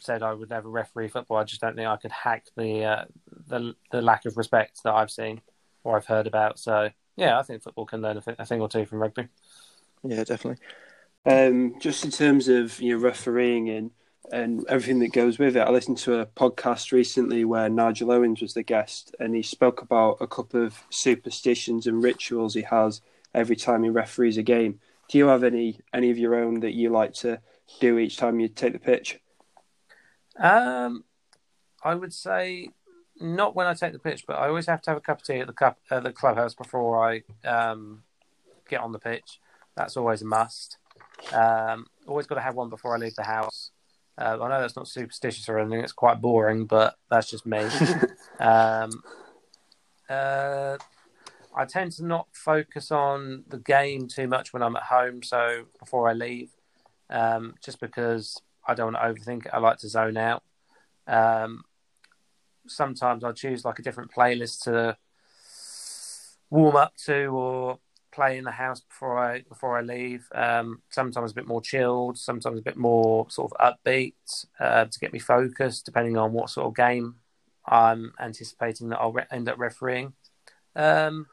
said 0.00 0.22
I 0.22 0.32
would 0.32 0.50
never 0.50 0.68
referee 0.68 1.08
football. 1.08 1.36
I 1.36 1.44
just 1.44 1.60
don't 1.60 1.76
think 1.76 1.88
I 1.88 1.96
could 1.96 2.12
hack 2.12 2.46
the 2.56 2.84
uh, 2.84 3.04
the 3.48 3.74
the 3.90 4.00
lack 4.00 4.24
of 4.24 4.36
respect 4.36 4.82
that 4.84 4.94
I've 4.94 5.10
seen 5.10 5.40
or 5.84 5.96
I've 5.96 6.06
heard 6.06 6.26
about. 6.26 6.58
So 6.58 6.90
yeah, 7.16 7.38
I 7.38 7.42
think 7.42 7.62
football 7.62 7.86
can 7.86 8.00
learn 8.00 8.16
a, 8.16 8.20
th- 8.20 8.36
a 8.38 8.46
thing 8.46 8.60
or 8.60 8.68
two 8.68 8.86
from 8.86 9.02
rugby. 9.02 9.28
Yeah, 10.02 10.24
definitely. 10.24 10.64
Um, 11.24 11.78
just 11.78 12.04
in 12.04 12.10
terms 12.10 12.48
of 12.48 12.80
you 12.80 12.96
know 12.96 13.02
refereeing 13.02 13.68
and 13.68 13.90
and 14.32 14.64
everything 14.66 14.98
that 15.00 15.12
goes 15.12 15.38
with 15.38 15.56
it, 15.56 15.60
I 15.60 15.70
listened 15.70 15.98
to 15.98 16.20
a 16.20 16.26
podcast 16.26 16.90
recently 16.90 17.44
where 17.44 17.68
Nigel 17.68 18.10
Owens 18.10 18.40
was 18.40 18.54
the 18.54 18.62
guest, 18.62 19.14
and 19.20 19.34
he 19.34 19.42
spoke 19.42 19.82
about 19.82 20.16
a 20.22 20.26
couple 20.26 20.64
of 20.64 20.82
superstitions 20.88 21.86
and 21.86 22.02
rituals 22.02 22.54
he 22.54 22.62
has 22.62 23.02
every 23.34 23.56
time 23.56 23.84
he 23.84 23.90
referees 23.90 24.38
a 24.38 24.42
game. 24.42 24.80
Do 25.08 25.18
you 25.18 25.26
have 25.26 25.44
any 25.44 25.80
any 25.92 26.10
of 26.10 26.16
your 26.16 26.34
own 26.34 26.60
that 26.60 26.72
you 26.72 26.88
like 26.88 27.12
to 27.14 27.40
do 27.78 27.98
each 27.98 28.16
time 28.16 28.40
you 28.40 28.48
take 28.48 28.72
the 28.72 28.78
pitch? 28.78 29.20
Um, 30.38 31.04
I 31.84 31.94
would 31.94 32.14
say 32.14 32.70
not 33.20 33.54
when 33.54 33.66
I 33.66 33.74
take 33.74 33.92
the 33.92 33.98
pitch, 33.98 34.24
but 34.26 34.38
I 34.38 34.48
always 34.48 34.66
have 34.66 34.80
to 34.82 34.90
have 34.90 34.96
a 34.96 35.02
cup 35.02 35.20
of 35.20 35.26
tea 35.26 35.40
at 35.40 35.46
the 35.46 35.52
cup 35.52 35.78
at 35.90 36.04
the 36.04 36.12
clubhouse 36.12 36.54
before 36.54 37.06
I 37.06 37.22
um, 37.46 38.02
get 38.66 38.80
on 38.80 38.92
the 38.92 38.98
pitch. 38.98 39.40
That's 39.76 39.98
always 39.98 40.22
a 40.22 40.26
must. 40.26 40.78
Um, 41.34 41.86
always 42.06 42.26
got 42.26 42.36
to 42.36 42.40
have 42.40 42.54
one 42.54 42.70
before 42.70 42.94
I 42.94 42.98
leave 42.98 43.14
the 43.14 43.24
house. 43.24 43.70
Uh, 44.18 44.38
I 44.42 44.48
know 44.48 44.60
that's 44.60 44.76
not 44.76 44.88
superstitious 44.88 45.48
or 45.48 45.58
anything; 45.58 45.80
it's 45.80 45.92
quite 45.92 46.20
boring, 46.20 46.66
but 46.66 46.96
that's 47.10 47.30
just 47.30 47.46
me. 47.46 47.60
um, 48.40 49.02
uh, 50.08 50.76
I 51.54 51.64
tend 51.64 51.92
to 51.92 52.04
not 52.04 52.28
focus 52.32 52.90
on 52.90 53.44
the 53.48 53.58
game 53.58 54.08
too 54.08 54.26
much 54.26 54.52
when 54.52 54.62
I'm 54.62 54.76
at 54.76 54.84
home. 54.84 55.22
So 55.22 55.64
before 55.78 56.08
I 56.08 56.12
leave, 56.12 56.50
um, 57.10 57.54
just 57.64 57.80
because 57.80 58.40
I 58.66 58.74
don't 58.74 58.92
want 58.92 58.96
to 59.16 59.22
overthink 59.22 59.46
it, 59.46 59.52
I 59.52 59.58
like 59.58 59.78
to 59.78 59.88
zone 59.88 60.16
out. 60.16 60.42
Um, 61.06 61.64
sometimes 62.66 63.24
I 63.24 63.32
choose 63.32 63.64
like 63.64 63.78
a 63.78 63.82
different 63.82 64.12
playlist 64.12 64.62
to 64.64 64.96
warm 66.50 66.76
up 66.76 66.94
to 67.06 67.26
or 67.26 67.78
play 68.12 68.38
in 68.38 68.44
the 68.44 68.50
house 68.50 68.80
before 68.80 69.18
I 69.18 69.40
before 69.42 69.76
I 69.76 69.80
leave. 69.80 70.28
Um, 70.34 70.82
sometimes 70.90 71.32
a 71.32 71.34
bit 71.34 71.46
more 71.46 71.60
chilled, 71.60 72.18
sometimes 72.18 72.58
a 72.58 72.62
bit 72.62 72.76
more 72.76 73.28
sort 73.30 73.52
of 73.52 73.74
upbeat 73.74 74.14
uh, 74.60 74.84
to 74.84 75.00
get 75.00 75.12
me 75.12 75.18
focused, 75.18 75.84
depending 75.84 76.16
on 76.16 76.32
what 76.32 76.50
sort 76.50 76.66
of 76.66 76.76
game 76.76 77.16
I'm 77.66 78.12
anticipating 78.20 78.88
that 78.90 79.00
I'll 79.00 79.12
re- 79.12 79.26
end 79.30 79.48
up 79.48 79.58
refereeing. 79.58 80.12
Um, 80.76 81.26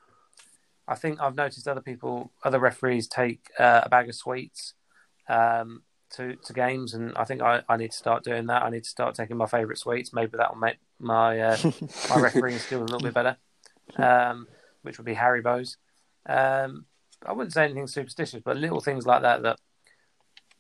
I 0.88 0.96
think 0.96 1.22
I've 1.22 1.36
noticed 1.36 1.68
other 1.68 1.82
people, 1.82 2.32
other 2.44 2.60
referees 2.60 3.08
take 3.08 3.50
uh, 3.60 3.82
a 3.84 3.90
bag 3.90 4.10
of 4.10 4.16
sweets 4.16 4.74
um, 5.28 5.84
to 6.12 6.36
to 6.36 6.54
games, 6.54 6.94
and 6.94 7.16
I 7.16 7.26
think 7.26 7.42
I, 7.42 7.62
I 7.70 7.78
need 7.78 7.92
to 7.92 7.98
start 7.98 8.24
doing 8.24 8.48
that. 8.48 8.64
I 8.64 8.70
need 8.70 8.84
to 8.84 8.90
start 8.90 9.16
taking 9.16 9.38
my 9.38 9.46
favourite 9.46 9.78
sweets. 9.78 10.14
Maybe 10.14 10.38
that 10.38 10.54
will 10.54 10.62
make 10.62 10.78
my 11.00 11.40
uh, 11.40 11.58
my 12.10 12.16
refereeing 12.20 12.58
skill 12.58 12.82
a 12.82 12.84
little 12.84 13.00
bit 13.00 13.14
better, 13.14 13.38
um, 13.98 14.48
which 14.82 14.98
would 14.98 15.06
be 15.06 15.14
Harry 15.14 15.44
Haribo's. 15.44 15.78
Um, 16.30 16.86
I 17.26 17.34
wouldn't 17.34 17.54
say 17.54 17.66
anything 17.66 17.88
superstitious, 17.88 18.42
but 18.46 18.56
little 18.56 18.80
things 18.80 19.06
like 19.06 19.24
that 19.24 19.42
that 19.42 19.60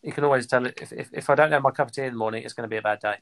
you 0.02 0.12
can 0.12 0.24
always 0.24 0.48
tell. 0.48 0.66
If 0.66 0.92
if, 0.92 1.10
if 1.14 1.30
I 1.30 1.36
don't 1.36 1.52
have 1.52 1.62
my 1.62 1.72
cup 1.72 1.88
of 1.88 1.94
tea 1.94 2.04
in 2.04 2.14
the 2.14 2.18
morning, 2.18 2.44
it's 2.44 2.54
going 2.54 2.68
to 2.68 2.74
be 2.74 2.78
a 2.78 2.82
bad 2.82 3.00
day. 3.00 3.16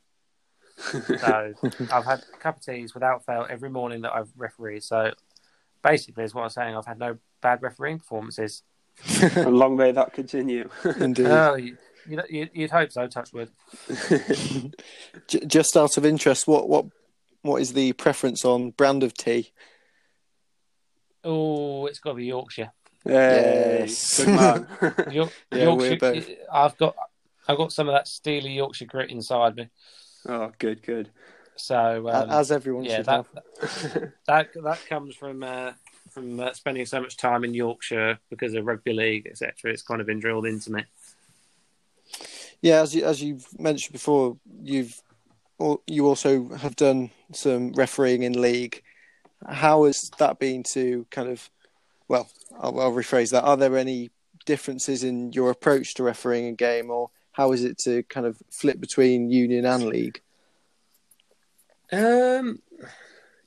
so 1.20 1.54
I've 1.92 2.06
had 2.06 2.24
a 2.34 2.38
cup 2.38 2.58
of 2.58 2.64
teas 2.64 2.94
without 2.94 3.26
fail 3.26 3.46
every 3.50 3.70
morning 3.70 4.02
that 4.02 4.14
I've 4.14 4.32
refereed. 4.38 4.84
So 4.84 5.12
basically, 5.84 6.24
is 6.24 6.34
what 6.34 6.44
I'm 6.44 6.50
saying. 6.50 6.76
I've 6.76 6.86
had 6.86 7.00
no 7.00 7.18
bad 7.42 7.62
refereeing 7.62 8.00
performances. 8.00 8.64
long 9.36 9.76
may 9.76 9.92
that 9.92 10.14
continue. 10.14 10.70
Indeed. 11.00 11.28
Oh, 11.28 11.56
you, 11.56 11.78
you'd, 12.08 12.52
you'd 12.54 12.72
hope 12.72 12.92
so. 12.92 13.08
Touch 13.08 13.34
wood. 13.34 13.50
Just 15.28 15.76
out 15.76 15.98
of 15.98 16.06
interest, 16.06 16.48
what 16.48 16.70
what 16.70 16.86
what 17.42 17.62
is 17.62 17.74
the 17.74 17.94
preference 17.94 18.46
on 18.46 18.72
brand 18.72 19.04
of 19.04 19.14
tea? 19.14 19.52
Oh, 21.24 21.86
it's 21.88 22.00
got 22.00 22.12
to 22.12 22.16
be 22.16 22.26
Yorkshire. 22.26 22.72
Hey, 23.06 23.80
Yes. 23.82 24.18
good 24.24 24.36
man. 24.36 24.68
York, 25.12 25.32
Yeah, 25.52 25.64
Yorkshire. 25.64 26.24
I've 26.52 26.78
got 26.78 26.96
I've 27.48 27.58
got 27.58 27.72
some 27.72 27.88
of 27.88 27.94
that 27.94 28.08
steely 28.08 28.52
Yorkshire 28.52 28.86
grit 28.86 29.10
inside 29.10 29.56
me. 29.56 29.70
oh, 30.28 30.52
good, 30.60 30.84
good. 30.84 31.10
So 31.56 32.08
um, 32.10 32.30
As 32.30 32.52
everyone 32.52 32.84
yeah, 32.84 32.98
should 32.98 33.06
that, 33.08 33.26
have. 33.62 34.12
that 34.28 34.50
that 34.64 34.80
comes 34.88 35.16
from 35.16 35.44
uh, 35.44 35.72
from 36.12 36.40
uh, 36.40 36.54
spending 36.54 36.86
so 36.86 37.02
much 37.02 37.18
time 37.18 37.44
in 37.44 37.54
Yorkshire 37.54 38.20
because 38.30 38.54
of 38.54 38.66
rugby 38.66 38.94
league, 38.94 39.28
etc. 39.28 39.72
It's 39.72 39.82
kind 39.82 40.02
of 40.02 40.08
been 40.08 40.20
drilled 40.20 40.46
into 40.46 40.72
me. 40.72 40.84
Yeah, 42.62 42.82
as 42.82 42.96
you, 42.96 43.06
as 43.06 43.22
you've 43.22 43.48
mentioned 43.60 43.94
before, 43.94 44.38
you've 44.64 45.02
al- 45.60 45.82
you 45.88 46.08
also 46.08 46.50
have 46.56 46.76
done 46.76 47.12
some 47.32 47.72
refereeing 47.74 48.24
in 48.24 48.40
league. 48.42 48.84
How 49.46 49.86
has 49.86 50.10
that 50.18 50.40
been 50.40 50.64
to 50.74 51.06
kind 51.12 51.30
of? 51.30 51.50
Well, 52.08 52.30
I'll, 52.60 52.80
I'll 52.80 52.92
rephrase 52.92 53.32
that. 53.32 53.44
Are 53.44 53.58
there 53.58 53.78
any 53.78 54.12
differences 54.46 55.04
in 55.04 55.34
your 55.34 55.52
approach 55.52 55.94
to 55.96 56.04
refereeing 56.04 56.48
a 56.48 56.54
game, 56.54 56.90
or 56.90 57.10
how 57.34 57.52
is 57.52 57.64
it 57.64 57.78
to 57.80 58.04
kind 58.04 58.26
of 58.26 58.42
flip 58.50 58.80
between 58.80 59.30
union 59.30 59.66
and 59.66 59.86
league? 59.86 60.22
Um, 61.92 62.60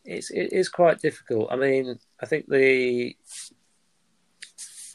it's 0.05 0.31
it 0.31 0.53
is 0.53 0.69
quite 0.69 1.01
difficult. 1.01 1.49
I 1.51 1.57
mean, 1.57 1.99
I 2.21 2.27
think 2.27 2.47
the 2.49 3.17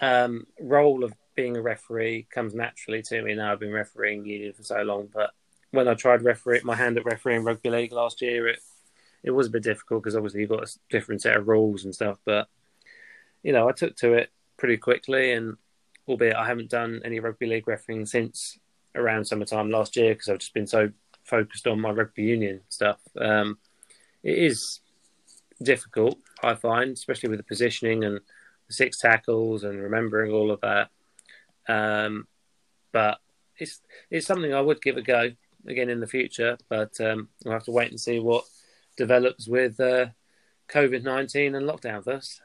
um, 0.02 0.48
role 0.60 1.04
of 1.04 1.14
being 1.36 1.58
a 1.58 1.62
referee 1.62 2.28
comes 2.32 2.54
naturally 2.54 3.02
to 3.04 3.22
me 3.22 3.36
now. 3.36 3.52
I've 3.52 3.60
been 3.60 3.72
refereeing 3.72 4.26
union 4.26 4.54
for 4.54 4.64
so 4.64 4.82
long, 4.82 5.10
but 5.14 5.32
when 5.72 5.88
I 5.88 5.94
tried 5.94 6.24
referee 6.24 6.62
my 6.64 6.76
hand 6.76 6.98
at 6.98 7.06
refereeing 7.06 7.44
rugby 7.44 7.70
league 7.70 7.92
last 7.92 8.22
year, 8.22 8.48
it 8.48 8.60
it 9.26 9.32
was 9.32 9.48
a 9.48 9.50
bit 9.50 9.64
difficult 9.64 10.04
because 10.04 10.16
obviously 10.16 10.42
you've 10.42 10.52
got 10.52 10.64
a 10.64 10.80
different 10.92 11.22
set 11.22 11.36
of 11.36 11.48
rules 11.48 11.84
and 11.84 11.94
stuff. 11.94 12.20
But 12.26 12.48
you 13.42 13.52
know, 13.52 13.68
I 13.68 13.72
took 13.72 13.96
to 13.98 14.14
it 14.14 14.30
pretty 14.58 14.78
quickly, 14.78 15.34
and 15.34 15.58
albeit 16.08 16.36
I 16.36 16.46
haven't 16.46 16.70
done 16.70 17.02
any 17.04 17.20
rugby 17.20 17.48
league 17.48 17.68
refereeing 17.68 18.06
since 18.06 18.60
around 18.94 19.26
summertime 19.26 19.72
last 19.72 19.98
year 19.98 20.14
because 20.14 20.30
I've 20.30 20.40
just 20.40 20.54
been 20.54 20.68
so 20.68 20.92
focused 21.24 21.66
on 21.66 21.82
my 21.82 21.90
rugby 21.90 22.24
union 22.24 22.62
stuff. 22.70 23.00
Um, 23.20 23.58
it 24.24 24.38
is 24.38 24.80
difficult, 25.62 26.20
I 26.44 26.54
find, 26.54 26.92
especially 26.92 27.30
with 27.30 27.40
the 27.40 27.44
positioning 27.44 28.04
and 28.04 28.20
the 28.68 28.74
six 28.74 29.00
tackles 29.00 29.64
and 29.64 29.82
remembering 29.82 30.32
all 30.32 30.52
of 30.52 30.62
that. 30.62 30.90
Um, 31.68 32.28
but 32.92 33.18
it's 33.58 33.82
it's 34.12 34.28
something 34.28 34.54
I 34.54 34.62
would 34.62 34.82
give 34.84 34.98
a 34.98 35.02
go 35.02 35.32
again 35.66 35.90
in 35.90 36.00
the 36.00 36.08
future. 36.08 36.60
But 36.70 37.02
um, 37.02 37.30
we'll 37.44 37.56
have 37.56 37.64
to 37.66 37.72
wait 37.72 37.90
and 37.90 38.00
see 38.00 38.20
what 38.20 38.44
develops 38.98 39.48
with 39.48 39.80
uh, 39.80 40.08
COVID 40.70 41.04
nineteen 41.04 41.56
and 41.56 41.68
lockdown 41.68 42.04
first. 42.04 42.42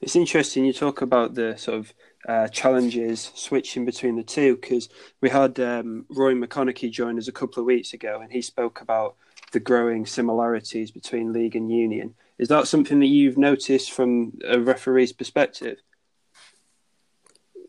It's 0.00 0.16
interesting 0.16 0.64
you 0.64 0.72
talk 0.72 1.00
about 1.00 1.34
the 1.34 1.56
sort 1.56 1.78
of 1.78 1.94
uh, 2.28 2.48
challenges 2.48 3.32
switching 3.34 3.84
between 3.84 4.16
the 4.16 4.22
two 4.22 4.56
because 4.56 4.88
we 5.20 5.30
had 5.30 5.58
um, 5.58 6.04
Roy 6.10 6.34
McConaughey 6.34 6.90
join 6.90 7.18
us 7.18 7.28
a 7.28 7.32
couple 7.32 7.60
of 7.60 7.66
weeks 7.66 7.94
ago 7.94 8.20
and 8.20 8.30
he 8.30 8.42
spoke 8.42 8.80
about 8.82 9.16
the 9.52 9.60
growing 9.60 10.04
similarities 10.04 10.90
between 10.90 11.32
league 11.32 11.56
and 11.56 11.70
union. 11.70 12.14
Is 12.38 12.48
that 12.48 12.68
something 12.68 13.00
that 13.00 13.06
you've 13.06 13.38
noticed 13.38 13.92
from 13.92 14.38
a 14.46 14.60
referee's 14.60 15.12
perspective? 15.12 15.78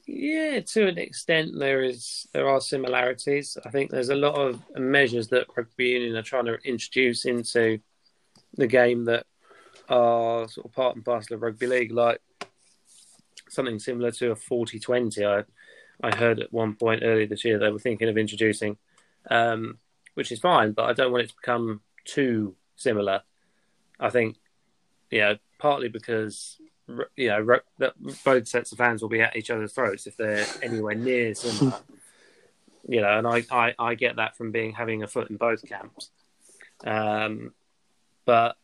Yeah, 0.06 0.62
to 0.62 0.88
an 0.88 0.98
extent, 0.98 1.52
there 1.58 1.84
is 1.84 2.28
there 2.34 2.48
are 2.48 2.60
similarities. 2.60 3.58
I 3.66 3.70
think 3.70 3.92
there's 3.92 4.10
a 4.10 4.16
lot 4.16 4.36
of 4.36 4.62
measures 4.76 5.28
that 5.30 5.48
rugby 5.56 5.88
union 5.88 6.16
are 6.16 6.24
trying 6.24 6.46
to 6.46 6.56
introduce 6.64 7.26
into 7.26 7.80
the 8.58 8.68
game 8.68 9.06
that 9.06 9.26
are 9.90 10.48
sort 10.48 10.66
of 10.66 10.74
part 10.74 10.96
and 10.96 11.06
parcel 11.06 11.36
of 11.36 11.42
rugby 11.42 11.68
league, 11.68 11.92
like 11.92 12.20
something 13.50 13.80
similar 13.80 14.12
to 14.12 14.32
a 14.32 14.36
40-20. 14.36 15.26
I 15.26 15.44
I 16.02 16.16
heard 16.16 16.40
at 16.40 16.54
one 16.54 16.76
point 16.76 17.02
earlier 17.04 17.26
this 17.26 17.44
year 17.44 17.58
they 17.58 17.72
were 17.72 17.80
thinking 17.80 18.10
of 18.10 18.18
introducing, 18.18 18.78
um, 19.32 19.80
which 20.14 20.32
is 20.32 20.40
fine, 20.40 20.74
but 20.74 20.86
I 20.86 20.94
don't 20.94 21.12
want 21.12 21.24
it 21.24 21.30
to 21.30 21.36
become 21.36 21.82
too 22.06 22.56
similar. 22.76 23.24
I 24.00 24.10
think, 24.10 24.38
you 25.10 25.22
know, 25.22 25.38
partly 25.58 25.90
because 25.90 26.58
you 27.16 27.28
know 27.28 27.60
both 28.24 28.48
sets 28.48 28.72
of 28.72 28.78
fans 28.78 29.02
will 29.02 29.10
be 29.10 29.22
at 29.22 29.36
each 29.36 29.50
other's 29.50 29.74
throats 29.74 30.08
if 30.08 30.16
they're 30.16 30.46
anywhere 30.62 30.96
near 30.96 31.34
similar. 31.34 31.80
you 32.88 33.02
know, 33.02 33.18
and 33.18 33.28
I, 33.28 33.44
I, 33.52 33.74
I 33.78 33.96
get 33.96 34.18
that 34.18 34.38
from 34.38 34.52
being 34.52 34.74
having 34.74 35.04
a 35.04 35.08
foot 35.08 35.30
in 35.30 35.38
both 35.38 35.68
camps. 35.68 36.12
Um, 36.86 37.54
but 38.28 38.58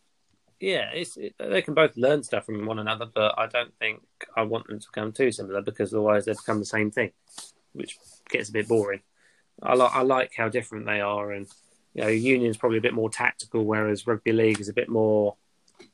yeah, 0.60 0.92
it's 0.94 1.18
it, 1.18 1.34
they 1.40 1.64
can 1.64 1.74
both 1.74 1.98
learn 1.98 2.22
stuff 2.22 2.46
from 2.46 2.66
one 2.66 2.78
another, 2.78 3.08
but 3.12 3.34
I 3.38 3.48
don't 3.48 3.74
think 3.80 4.02
I 4.36 4.44
want 4.44 4.68
them 4.68 4.80
to 4.80 4.88
become 4.88 5.12
too 5.12 5.32
similar 5.32 5.62
because 5.62 5.94
otherwise 5.94 6.26
they 6.26 6.34
become 6.34 6.60
the 6.60 6.66
same 6.66 6.92
thing, 6.92 7.12
which 7.72 7.98
gets 8.30 8.50
a 8.50 8.52
bit 8.52 8.68
boring. 8.68 9.00
I 9.64 9.74
like 9.74 9.96
I 9.96 10.02
like 10.02 10.34
how 10.38 10.50
different 10.50 10.86
they 10.86 11.02
are, 11.02 11.32
and 11.32 11.48
you 11.94 12.04
know, 12.04 12.10
Union's 12.10 12.58
probably 12.58 12.78
a 12.78 12.82
bit 12.82 12.94
more 12.94 13.10
tactical, 13.10 13.66
whereas 13.66 14.06
rugby 14.06 14.34
league 14.34 14.60
is 14.60 14.70
a 14.70 14.74
bit 14.74 14.90
more 14.90 15.38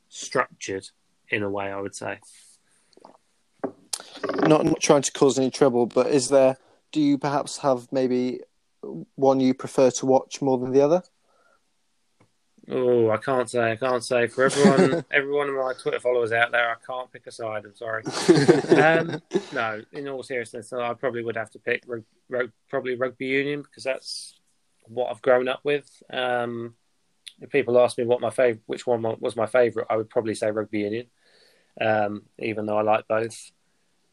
structured 0.08 0.88
in 1.30 1.42
a 1.42 1.50
way. 1.50 1.70
I 1.70 1.80
would 1.80 1.94
say. 1.94 2.18
Not 4.42 4.64
not 4.64 4.80
trying 4.80 5.02
to 5.02 5.12
cause 5.12 5.38
any 5.38 5.50
trouble, 5.50 5.86
but 5.86 6.08
is 6.08 6.28
there? 6.28 6.56
Do 6.90 7.00
you 7.00 7.18
perhaps 7.18 7.58
have 7.58 7.86
maybe 7.92 8.40
one 9.14 9.38
you 9.38 9.54
prefer 9.54 9.92
to 9.92 10.06
watch 10.06 10.42
more 10.42 10.58
than 10.58 10.72
the 10.72 10.80
other? 10.80 11.02
Oh, 12.68 13.10
I 13.10 13.16
can't 13.16 13.48
say. 13.48 13.72
I 13.72 13.76
can't 13.76 14.04
say 14.04 14.26
for 14.26 14.44
everyone. 14.44 15.04
everyone 15.10 15.48
of 15.48 15.54
my 15.54 15.72
Twitter 15.80 16.00
followers 16.00 16.32
out 16.32 16.52
there, 16.52 16.70
I 16.70 16.76
can't 16.86 17.10
pick 17.10 17.26
a 17.26 17.32
side. 17.32 17.64
I'm 17.64 17.74
sorry. 17.74 18.04
um, 18.80 19.22
no, 19.52 19.82
in 19.92 20.08
all 20.08 20.22
seriousness, 20.22 20.72
I 20.72 20.94
probably 20.94 21.24
would 21.24 21.36
have 21.36 21.50
to 21.50 21.58
pick 21.58 21.82
rug, 21.86 22.04
rug, 22.28 22.50
probably 22.68 22.94
rugby 22.94 23.26
union 23.26 23.62
because 23.62 23.84
that's 23.84 24.34
what 24.86 25.10
I've 25.10 25.22
grown 25.22 25.48
up 25.48 25.60
with. 25.64 26.02
Um, 26.12 26.74
if 27.40 27.50
people 27.50 27.78
ask 27.80 27.96
me 27.96 28.04
what 28.04 28.20
my 28.20 28.30
favorite, 28.30 28.62
which 28.66 28.86
one 28.86 29.02
was 29.20 29.36
my 29.36 29.46
favorite, 29.46 29.86
I 29.88 29.96
would 29.96 30.10
probably 30.10 30.34
say 30.34 30.50
rugby 30.50 30.80
union. 30.80 31.06
Um, 31.80 32.22
even 32.38 32.66
though 32.66 32.76
I 32.76 32.82
like 32.82 33.08
both, 33.08 33.52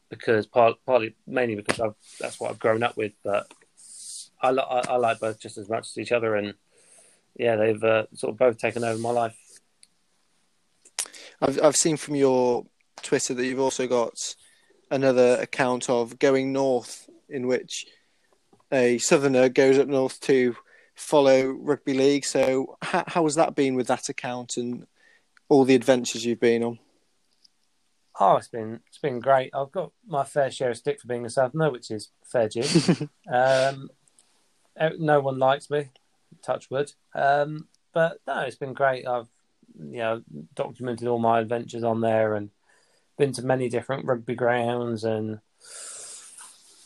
because 0.08 0.46
part, 0.46 0.76
partly 0.86 1.14
mainly 1.26 1.56
because 1.56 1.80
I've, 1.80 1.94
that's 2.18 2.40
what 2.40 2.50
I've 2.50 2.58
grown 2.58 2.82
up 2.82 2.96
with. 2.96 3.12
But 3.22 3.52
I, 4.40 4.50
I, 4.50 4.82
I 4.88 4.96
like 4.96 5.20
both 5.20 5.38
just 5.38 5.58
as 5.58 5.68
much 5.68 5.88
as 5.88 5.98
each 5.98 6.12
other, 6.12 6.34
and 6.34 6.54
yeah, 7.36 7.56
they've 7.56 7.82
uh, 7.82 8.06
sort 8.14 8.32
of 8.32 8.38
both 8.38 8.58
taken 8.58 8.84
over 8.84 9.00
my 9.00 9.10
life. 9.10 9.36
I've 11.40 11.62
I've 11.62 11.76
seen 11.76 11.96
from 11.96 12.16
your 12.16 12.66
Twitter 13.02 13.34
that 13.34 13.44
you've 13.44 13.60
also 13.60 13.86
got 13.86 14.14
another 14.90 15.38
account 15.40 15.88
of 15.88 16.18
going 16.18 16.52
north, 16.52 17.08
in 17.28 17.46
which 17.46 17.86
a 18.72 18.98
southerner 18.98 19.48
goes 19.48 19.78
up 19.78 19.88
north 19.88 20.20
to 20.20 20.56
follow 20.94 21.46
rugby 21.46 21.94
league. 21.94 22.24
So 22.24 22.76
how, 22.82 23.04
how 23.06 23.24
has 23.24 23.36
that 23.36 23.54
been 23.54 23.74
with 23.74 23.86
that 23.86 24.08
account 24.08 24.56
and 24.56 24.86
all 25.48 25.64
the 25.64 25.74
adventures 25.74 26.24
you've 26.24 26.40
been 26.40 26.62
on? 26.62 26.78
Oh, 28.20 28.36
it's 28.36 28.48
been 28.48 28.80
it's 28.88 28.98
been 28.98 29.20
great. 29.20 29.50
I've 29.54 29.70
got 29.70 29.92
my 30.06 30.24
fair 30.24 30.50
share 30.50 30.70
of 30.70 30.76
stick 30.76 31.00
for 31.00 31.06
being 31.06 31.24
a 31.24 31.30
southerner, 31.30 31.70
which 31.70 31.90
is 31.90 32.10
fair 32.24 32.48
due. 32.48 32.64
um, 33.32 33.88
no 34.98 35.20
one 35.20 35.38
likes 35.38 35.70
me, 35.70 35.90
touch 36.42 36.70
wood. 36.70 36.92
Um, 37.14 37.68
but 37.92 38.20
no, 38.26 38.40
it's 38.40 38.56
been 38.56 38.74
great. 38.74 39.06
I've 39.06 39.28
you 39.78 39.98
know 39.98 40.22
documented 40.54 41.08
all 41.08 41.18
my 41.18 41.40
adventures 41.40 41.84
on 41.84 42.00
there 42.00 42.34
and 42.34 42.50
been 43.16 43.32
to 43.32 43.42
many 43.42 43.68
different 43.68 44.06
rugby 44.06 44.34
grounds 44.34 45.04
and 45.04 45.40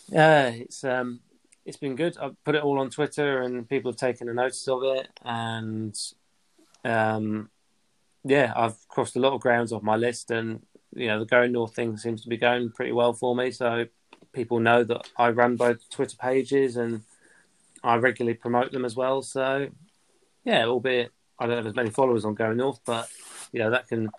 yeah, 0.09 0.48
it's 0.48 0.85
um 0.85 1.20
it's 1.64 1.76
been 1.76 1.96
good. 1.96 2.16
I've 2.18 2.42
put 2.44 2.55
it 2.55 2.62
all 2.62 2.81
on 2.81 2.90
Twitter 2.90 3.42
and 3.42 3.68
people 3.68 3.90
have 3.90 3.98
taken 3.98 4.28
a 4.28 4.35
notice 4.35 4.66
of 4.68 4.83
it 4.83 5.09
and 5.24 5.96
um 6.85 7.50
yeah, 8.24 8.52
I've 8.55 8.76
crossed 8.88 9.16
a 9.16 9.20
lot 9.20 9.33
of 9.33 9.40
grounds 9.40 9.72
off 9.72 9.83
my 9.83 9.96
list 9.96 10.31
and 10.31 10.62
you 10.94 11.07
know 11.07 11.18
the 11.18 11.26
going 11.26 11.52
north 11.52 11.74
thing 11.74 11.96
seems 11.96 12.22
to 12.22 12.28
be 12.28 12.37
going 12.37 12.70
pretty 12.70 12.92
well 12.92 13.12
for 13.12 13.35
me. 13.35 13.50
So 13.50 13.87
people 14.33 14.61
know 14.61 14.85
that 14.85 15.09
I 15.16 15.31
run 15.31 15.57
both 15.57 15.88
Twitter 15.90 16.16
pages 16.16 16.76
and 16.76 17.02
I 17.83 17.97
regularly 17.97 18.37
promote 18.37 18.73
them 18.73 18.85
as 18.85 18.97
well. 18.97 19.23
So 19.23 19.68
yeah, 20.45 20.66
albeit 20.66 21.11
I 21.38 21.47
don't 21.47 21.57
have 21.57 21.66
as 21.66 21.75
many 21.75 21.90
followers 21.90 22.25
on 22.25 22.35
Going 22.35 22.57
North, 22.57 22.81
but 22.85 23.09
you 23.53 23.61
know 23.61 23.71
that 23.71 23.88
can 23.88 24.11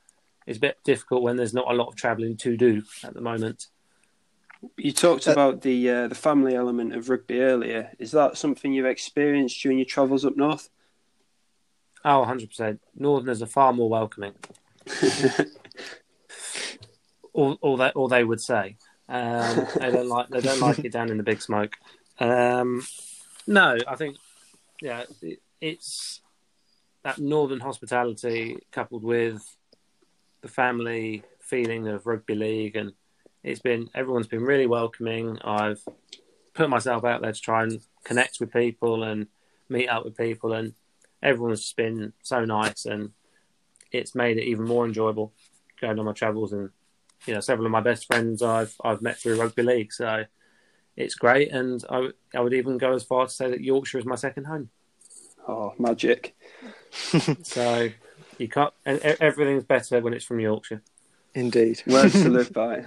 it's 0.46 0.58
a 0.58 0.62
bit 0.62 0.78
difficult 0.84 1.24
when 1.24 1.38
there's 1.38 1.54
not 1.54 1.72
a 1.72 1.74
lot 1.74 1.88
of 1.88 1.96
travelling 1.96 2.38
to 2.38 2.58
do 2.58 2.84
at 3.04 3.14
the 3.14 3.22
moment. 3.22 3.68
You 4.78 4.92
talked 4.92 5.28
uh, 5.28 5.32
about 5.32 5.62
the 5.62 5.90
uh, 5.90 6.08
the 6.08 6.16
family 6.16 6.56
element 6.56 6.96
of 6.96 7.10
rugby 7.10 7.42
earlier. 7.42 7.92
Is 8.00 8.12
that 8.12 8.38
something 8.38 8.74
you've 8.74 8.86
experienced 8.86 9.62
during 9.62 9.78
your 9.78 9.86
travels 9.86 10.26
up 10.26 10.38
north? 10.38 10.70
Oh, 12.06 12.26
100%. 12.28 12.80
Northerners 12.96 13.42
are 13.42 13.48
far 13.48 13.72
more 13.72 13.90
welcoming. 13.90 14.34
all, 17.34 17.58
all, 17.62 17.78
that, 17.78 17.96
all 17.96 18.10
they 18.10 18.26
would 18.26 18.42
say. 18.42 18.76
Um, 19.08 19.68
they 19.80 19.92
don't 19.92 20.10
like 20.10 20.30
they 20.30 20.42
don't 20.42 20.60
like 20.60 20.80
it 20.80 20.92
down 20.92 21.10
in 21.10 21.18
the 21.18 21.24
big 21.24 21.42
smoke. 21.42 21.76
Um, 22.20 22.84
no, 23.48 23.78
I 23.88 23.96
think 23.96 24.18
yeah, 24.82 25.04
it, 25.22 25.40
it's 25.62 26.22
that 27.04 27.20
northern 27.20 27.60
hospitality 27.60 28.60
coupled 28.72 29.04
with 29.04 29.44
the 30.42 30.48
family 30.48 31.24
feeling 31.40 31.88
of 31.88 32.06
rugby 32.06 32.36
league, 32.36 32.76
and 32.76 32.94
it's 33.44 33.60
been 33.60 33.90
everyone's 33.94 34.28
been 34.28 34.44
really 34.44 34.68
welcoming. 34.68 35.38
I've 35.44 35.82
put 36.54 36.70
myself 36.70 37.04
out 37.04 37.22
there 37.22 37.32
to 37.32 37.42
try 37.42 37.64
and 37.64 37.80
connect 38.04 38.40
with 38.40 38.54
people 38.54 39.04
and 39.04 39.28
meet 39.70 39.88
up 39.88 40.06
with 40.06 40.18
people, 40.18 40.54
and 40.54 40.74
everyone's 41.22 41.62
just 41.62 41.78
been 41.78 42.14
so 42.22 42.46
nice, 42.46 42.86
and 42.86 43.12
it's 43.92 44.16
made 44.16 44.38
it 44.38 44.46
even 44.46 44.66
more 44.66 44.86
enjoyable 44.86 45.34
going 45.80 46.00
on 46.00 46.06
my 46.06 46.14
travels. 46.14 46.54
And 46.54 46.70
you 47.26 47.34
know, 47.34 47.40
several 47.40 47.66
of 47.66 47.72
my 47.72 47.82
best 47.82 48.06
friends 48.06 48.42
I've 48.42 48.76
I've 48.84 49.02
met 49.02 49.18
through 49.18 49.40
rugby 49.40 49.64
league, 49.64 49.94
so 49.94 50.26
it's 50.96 51.16
great. 51.16 51.52
And 51.52 51.84
I, 51.90 52.10
I 52.36 52.40
would 52.40 52.54
even 52.54 52.78
go 52.78 52.94
as 52.94 53.04
far 53.04 53.26
to 53.26 53.32
say 53.32 53.50
that 53.50 53.62
Yorkshire 53.62 54.00
is 54.00 54.06
my 54.06 54.16
second 54.16 54.46
home. 54.46 54.70
Oh, 55.48 55.74
magic! 55.78 56.36
so 57.44 57.90
you 58.38 58.48
can't. 58.48 58.74
And 58.86 59.00
everything's 59.02 59.66
better 59.66 60.00
when 60.00 60.14
it's 60.14 60.26
from 60.26 60.40
Yorkshire. 60.40 60.82
Indeed, 61.36 61.82
words 61.88 62.14
to 62.14 62.30
live 62.30 62.54
by. 62.54 62.86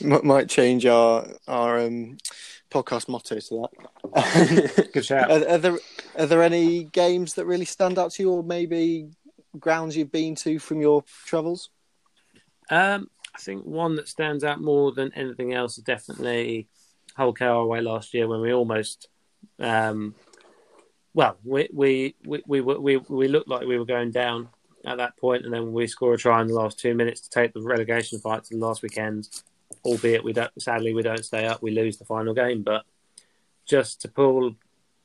Might 0.00 0.48
change 0.48 0.84
our 0.86 1.26
our 1.46 1.78
um, 1.80 2.18
podcast 2.70 3.08
motto 3.08 3.38
to 3.38 3.68
that. 4.12 4.90
Good 4.92 5.04
shout. 5.04 5.30
Are, 5.30 5.48
are, 5.48 5.58
there 5.58 5.78
are 6.18 6.26
there 6.26 6.42
any 6.42 6.84
games 6.84 7.34
that 7.34 7.46
really 7.46 7.64
stand 7.64 7.98
out 7.98 8.10
to 8.12 8.22
you, 8.22 8.30
or 8.30 8.42
maybe 8.42 9.08
grounds 9.58 9.96
you've 9.96 10.12
been 10.12 10.34
to 10.36 10.58
from 10.58 10.80
your 10.80 11.04
travels? 11.24 11.70
Um, 12.70 13.08
I 13.34 13.38
think 13.38 13.64
one 13.64 13.96
that 13.96 14.08
stands 14.08 14.44
out 14.44 14.60
more 14.60 14.92
than 14.92 15.12
anything 15.14 15.54
else 15.54 15.78
is 15.78 15.84
definitely 15.84 16.68
Hull 17.14 17.32
KR 17.32 17.44
away 17.44 17.80
last 17.80 18.12
year 18.14 18.28
when 18.28 18.40
we 18.40 18.52
almost, 18.52 19.08
um, 19.58 20.14
well, 21.12 21.36
we 21.44 21.68
we, 21.72 22.14
we 22.24 22.42
we 22.46 22.60
we 22.60 22.96
we 22.96 23.28
looked 23.28 23.48
like 23.48 23.66
we 23.66 23.78
were 23.78 23.84
going 23.84 24.10
down 24.10 24.48
at 24.84 24.98
that 24.98 25.16
point, 25.16 25.44
and 25.44 25.54
then 25.54 25.72
we 25.72 25.86
score 25.86 26.14
a 26.14 26.18
try 26.18 26.40
in 26.40 26.48
the 26.48 26.54
last 26.54 26.78
two 26.78 26.94
minutes 26.94 27.22
to 27.22 27.30
take 27.30 27.52
the 27.52 27.62
relegation 27.62 28.18
fight 28.18 28.44
to 28.44 28.54
the 28.54 28.64
last 28.64 28.82
weekend. 28.82 29.28
Albeit 29.84 30.24
we 30.24 30.32
don't, 30.32 30.50
sadly, 30.60 30.94
we 30.94 31.02
don't 31.02 31.24
stay 31.24 31.46
up. 31.46 31.62
We 31.62 31.70
lose 31.70 31.98
the 31.98 32.04
final 32.04 32.34
game, 32.34 32.62
but 32.62 32.84
just 33.66 34.00
to 34.02 34.08
pull 34.08 34.56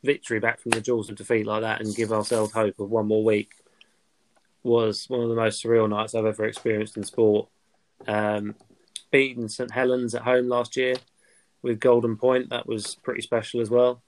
victory 0.04 0.40
back 0.40 0.62
from 0.62 0.72
the 0.72 0.82
jaws 0.82 1.10
of 1.10 1.16
defeat 1.16 1.46
like 1.46 1.62
that 1.62 1.82
and 1.82 1.96
give 1.96 2.12
ourselves 2.12 2.54
hope 2.54 2.80
of 2.80 2.90
one 2.90 3.08
more 3.08 3.24
week 3.24 3.52
was 4.64 5.06
one 5.10 5.22
of 5.22 5.30
the 5.30 5.36
most 5.36 5.64
surreal 5.64 5.90
nights 5.90 6.16
I've 6.16 6.26
ever 6.26 6.46
experienced 6.46 6.98
in 6.98 7.04
sport. 7.04 7.50
Um, 8.08 8.56
beating 9.12 9.48
St 9.50 9.72
Helens 9.72 10.16
at 10.16 10.22
home 10.22 10.48
last 10.48 10.78
year 10.78 10.96
with 11.62 11.80
Golden 11.80 12.18
Point. 12.18 12.50
That 12.50 12.68
was 12.68 12.96
pretty 13.04 13.22
special 13.22 13.62
as 13.62 13.70
well. 13.70 14.02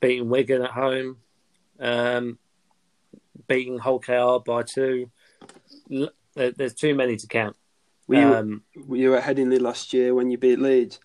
Beating 0.00 0.28
Wigan 0.28 0.62
at 0.62 0.70
home, 0.70 1.18
um, 1.78 2.38
beating 3.46 3.78
Hull 3.78 4.00
KR 4.00 4.42
by 4.44 4.62
two. 4.62 5.10
There's 6.34 6.74
too 6.74 6.94
many 6.94 7.16
to 7.16 7.26
count. 7.26 7.56
Were 8.08 8.16
you, 8.16 8.34
um, 8.34 8.62
were 8.86 8.96
you 8.96 9.14
at 9.14 9.22
Headingley 9.22 9.60
last 9.60 9.92
year 9.92 10.14
when 10.14 10.30
you 10.30 10.38
beat 10.38 10.58
Leeds? 10.58 10.98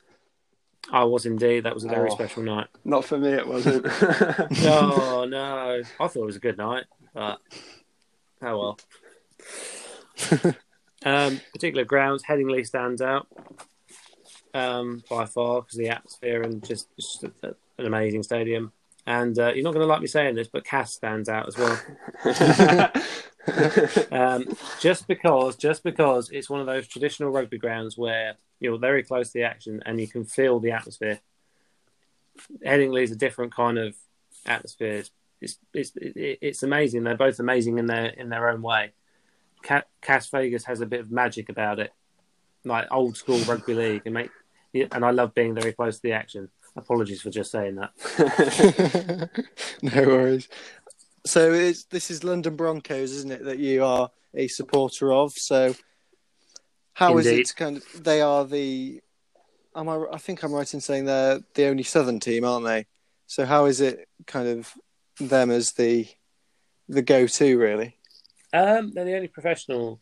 I 0.92 1.04
was 1.04 1.26
indeed. 1.26 1.62
That 1.62 1.74
was 1.74 1.84
a 1.84 1.90
very 1.90 2.10
oh, 2.10 2.14
special 2.14 2.44
night. 2.44 2.68
Not 2.86 3.06
for 3.06 3.18
me, 3.18 3.30
it 3.30 3.48
wasn't. 3.48 3.86
no, 4.64 5.26
no. 5.26 5.82
I 6.00 6.08
thought 6.08 6.16
it 6.16 6.26
was 6.26 6.38
a 6.38 6.40
good 6.40 6.58
night, 6.58 6.86
but 7.14 7.40
oh 8.42 8.58
well. 8.58 8.80
um, 11.06 11.40
particular 11.54 11.86
grounds, 11.86 12.24
Headingley 12.24 12.66
stands 12.66 13.02
out 13.02 13.28
um, 14.58 15.04
by 15.10 15.26
far 15.26 15.62
because 15.62 15.78
the 15.78 15.90
atmosphere 15.90 16.42
and 16.42 16.66
just, 16.66 16.88
just 16.96 17.24
a, 17.24 17.56
an 17.78 17.86
amazing 17.86 18.24
stadium. 18.24 18.72
And 19.06 19.38
uh, 19.40 19.54
you're 19.54 19.64
not 19.64 19.74
going 19.74 19.84
to 19.84 19.88
like 19.88 20.02
me 20.02 20.08
saying 20.08 20.36
this, 20.36 20.50
but 20.50 20.66
Cas 20.66 20.94
stands 20.94 21.30
out 21.30 21.48
as 21.48 21.58
well. 21.58 21.80
um, 24.12 24.46
just 24.82 25.08
because, 25.08 25.56
just 25.56 25.84
because 25.84 26.30
it's 26.32 26.50
one 26.50 26.60
of 26.60 26.66
those 26.66 26.88
traditional 26.88 27.30
rugby 27.30 27.58
grounds 27.58 27.98
where 27.98 28.36
you're 28.60 28.78
very 28.78 29.04
close 29.04 29.28
to 29.28 29.34
the 29.34 29.44
action 29.44 29.82
and 29.86 30.02
you 30.02 30.08
can 30.08 30.26
feel 30.26 30.60
the 30.60 30.72
atmosphere. 30.72 31.20
Headingley 32.66 33.04
is 33.04 33.12
a 33.12 33.16
different 33.16 33.56
kind 33.56 33.78
of 33.78 33.96
atmosphere. 34.46 35.04
It's, 35.40 35.58
it's, 35.74 35.92
it's 35.96 36.64
amazing. 36.64 37.04
They're 37.04 37.16
both 37.16 37.40
amazing 37.40 37.78
in 37.78 37.86
their 37.86 38.08
in 38.08 38.30
their 38.30 38.50
own 38.50 38.62
way. 38.64 38.92
Cas 40.02 40.28
Vegas 40.30 40.66
has 40.66 40.82
a 40.82 40.86
bit 40.86 41.00
of 41.00 41.12
magic 41.12 41.50
about 41.50 41.80
it, 41.80 41.94
like 42.66 42.88
old 42.92 43.18
school 43.18 43.40
rugby 43.42 43.74
league, 43.74 44.02
and 44.06 44.14
make 44.14 44.32
and 44.74 45.04
I 45.06 45.12
love 45.12 45.34
being 45.34 45.56
very 45.56 45.74
close 45.74 45.98
to 45.98 46.02
the 46.04 46.14
action. 46.14 46.50
Apologies 46.76 47.22
for 47.22 47.30
just 47.30 47.52
saying 47.52 47.76
that. 47.76 49.30
no 49.82 50.04
worries. 50.04 50.48
So 51.26 51.52
it's, 51.52 51.86
this 51.86 52.12
is 52.12 52.24
London 52.24 52.56
Broncos, 52.56 53.12
isn't 53.12 53.32
it, 53.32 53.44
that 53.46 53.60
you 53.60 53.84
are 53.84 54.10
a 54.34 54.48
supporter 54.48 55.12
of? 55.12 55.34
So 55.34 55.76
how 56.94 57.18
is 57.18 57.26
Indeed. 57.28 57.42
it 57.42 57.56
kind 57.56 57.78
of? 57.78 58.04
They 58.04 58.22
are 58.22 58.46
the. 58.46 59.02
Am 59.76 59.90
I? 59.90 60.06
I 60.14 60.18
think 60.18 60.44
I'm 60.44 60.54
right 60.54 60.72
in 60.74 60.82
saying 60.82 61.06
they're 61.06 61.40
the 61.54 61.66
only 61.68 61.84
Southern 61.84 62.20
team, 62.20 62.44
aren't 62.46 62.66
they? 62.66 62.86
So 63.28 63.46
how 63.46 63.66
is 63.66 63.82
it 63.82 64.08
kind 64.26 64.48
of 64.48 64.72
them 65.20 65.52
as 65.52 65.74
the 65.74 66.08
the 66.88 67.02
go-to 67.02 67.58
really? 67.60 67.98
Um, 68.54 68.94
they're 68.94 69.06
the 69.06 69.16
only 69.16 69.28
professional 69.28 70.00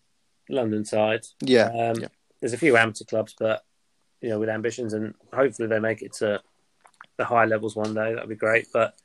London 0.49 0.85
side. 0.85 1.25
Yeah, 1.41 1.65
Um, 1.65 1.99
yeah. 2.01 2.07
There's 2.39 2.53
a 2.53 2.57
few 2.57 2.77
amateur 2.77 3.05
clubs, 3.05 3.33
but 3.37 3.63
you 4.21 4.29
know, 4.29 4.39
with 4.39 4.49
ambitions, 4.49 4.93
and 4.93 5.13
hopefully 5.33 5.67
they 5.67 5.79
make 5.79 6.01
it 6.01 6.13
to 6.13 6.41
the 7.17 7.25
high 7.25 7.45
levels 7.45 7.75
one 7.75 7.93
day. 7.93 8.13
That'd 8.13 8.29
be 8.29 8.35
great. 8.35 8.67
But 8.73 8.95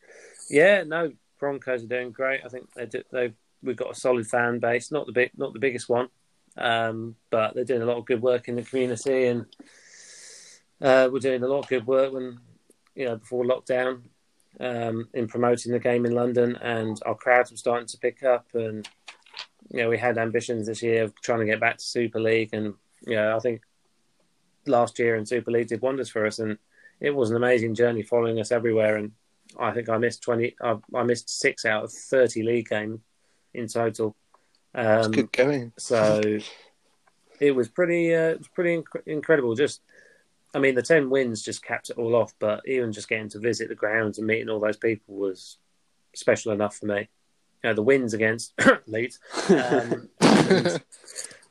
yeah, 0.48 0.82
no, 0.84 1.12
Broncos 1.38 1.84
are 1.84 1.88
doing 1.88 2.10
great. 2.10 2.42
I 2.44 2.48
think 2.48 2.72
they 2.74 2.86
do, 2.86 3.02
they 3.12 3.32
we've 3.62 3.76
got 3.76 3.92
a 3.92 4.00
solid 4.00 4.26
fan 4.26 4.58
base. 4.58 4.90
Not 4.90 5.06
the 5.06 5.12
big, 5.12 5.30
not 5.36 5.52
the 5.52 5.58
biggest 5.58 5.88
one, 5.88 6.08
um, 6.56 7.16
but 7.30 7.54
they're 7.54 7.64
doing 7.64 7.82
a 7.82 7.86
lot 7.86 7.98
of 7.98 8.06
good 8.06 8.22
work 8.22 8.48
in 8.48 8.56
the 8.56 8.62
community, 8.62 9.26
and 9.26 9.46
uh, 10.80 11.08
we're 11.12 11.18
doing 11.18 11.42
a 11.42 11.48
lot 11.48 11.60
of 11.60 11.68
good 11.68 11.86
work 11.86 12.12
when 12.12 12.38
you 12.94 13.06
know 13.06 13.16
before 13.16 13.44
lockdown 13.44 14.02
um, 14.58 15.08
in 15.14 15.28
promoting 15.28 15.72
the 15.72 15.78
game 15.78 16.06
in 16.06 16.14
London, 16.14 16.56
and 16.56 17.00
our 17.06 17.14
crowds 17.14 17.50
were 17.50 17.56
starting 17.56 17.86
to 17.86 17.98
pick 17.98 18.22
up, 18.22 18.46
and 18.54 18.88
you 19.70 19.82
know 19.82 19.88
we 19.88 19.98
had 19.98 20.18
ambitions 20.18 20.66
this 20.66 20.82
year 20.82 21.04
of 21.04 21.20
trying 21.20 21.40
to 21.40 21.46
get 21.46 21.60
back 21.60 21.78
to 21.78 21.84
Super 21.84 22.20
League, 22.20 22.50
and 22.52 22.74
you 23.06 23.16
know 23.16 23.36
I 23.36 23.40
think 23.40 23.62
last 24.66 24.98
year 24.98 25.16
in 25.16 25.26
Super 25.26 25.50
League 25.50 25.68
did 25.68 25.82
wonders 25.82 26.10
for 26.10 26.26
us, 26.26 26.38
and 26.38 26.58
it 27.00 27.14
was 27.14 27.30
an 27.30 27.36
amazing 27.36 27.74
journey 27.74 28.02
following 28.02 28.40
us 28.40 28.52
everywhere, 28.52 28.96
and 28.96 29.12
I 29.58 29.72
think 29.72 29.88
I 29.88 29.98
missed 29.98 30.22
twenty, 30.22 30.54
I, 30.62 30.76
I 30.94 31.02
missed 31.02 31.30
six 31.40 31.64
out 31.64 31.84
of 31.84 31.92
thirty 31.92 32.42
league 32.42 32.68
games 32.68 33.00
in 33.54 33.66
total. 33.66 34.16
Um, 34.74 35.10
good 35.10 35.32
going. 35.32 35.72
so 35.78 36.20
it 37.40 37.50
was 37.52 37.68
pretty, 37.68 38.14
uh, 38.14 38.28
it 38.28 38.38
was 38.38 38.48
pretty 38.48 38.76
inc- 38.76 39.06
incredible. 39.06 39.54
Just, 39.54 39.80
I 40.54 40.58
mean, 40.58 40.74
the 40.74 40.82
ten 40.82 41.10
wins 41.10 41.42
just 41.42 41.64
capped 41.64 41.90
it 41.90 41.98
all 41.98 42.14
off. 42.14 42.32
But 42.38 42.68
even 42.68 42.92
just 42.92 43.08
getting 43.08 43.30
to 43.30 43.38
visit 43.38 43.68
the 43.68 43.74
grounds 43.74 44.18
and 44.18 44.26
meeting 44.26 44.48
all 44.48 44.60
those 44.60 44.76
people 44.76 45.16
was 45.16 45.58
special 46.14 46.52
enough 46.52 46.76
for 46.76 46.86
me. 46.86 47.08
You 47.62 47.70
know, 47.70 47.74
the 47.74 47.82
wins 47.82 48.14
against 48.14 48.54
Leeds 48.86 49.18
um, 49.50 50.08
and, 50.20 50.82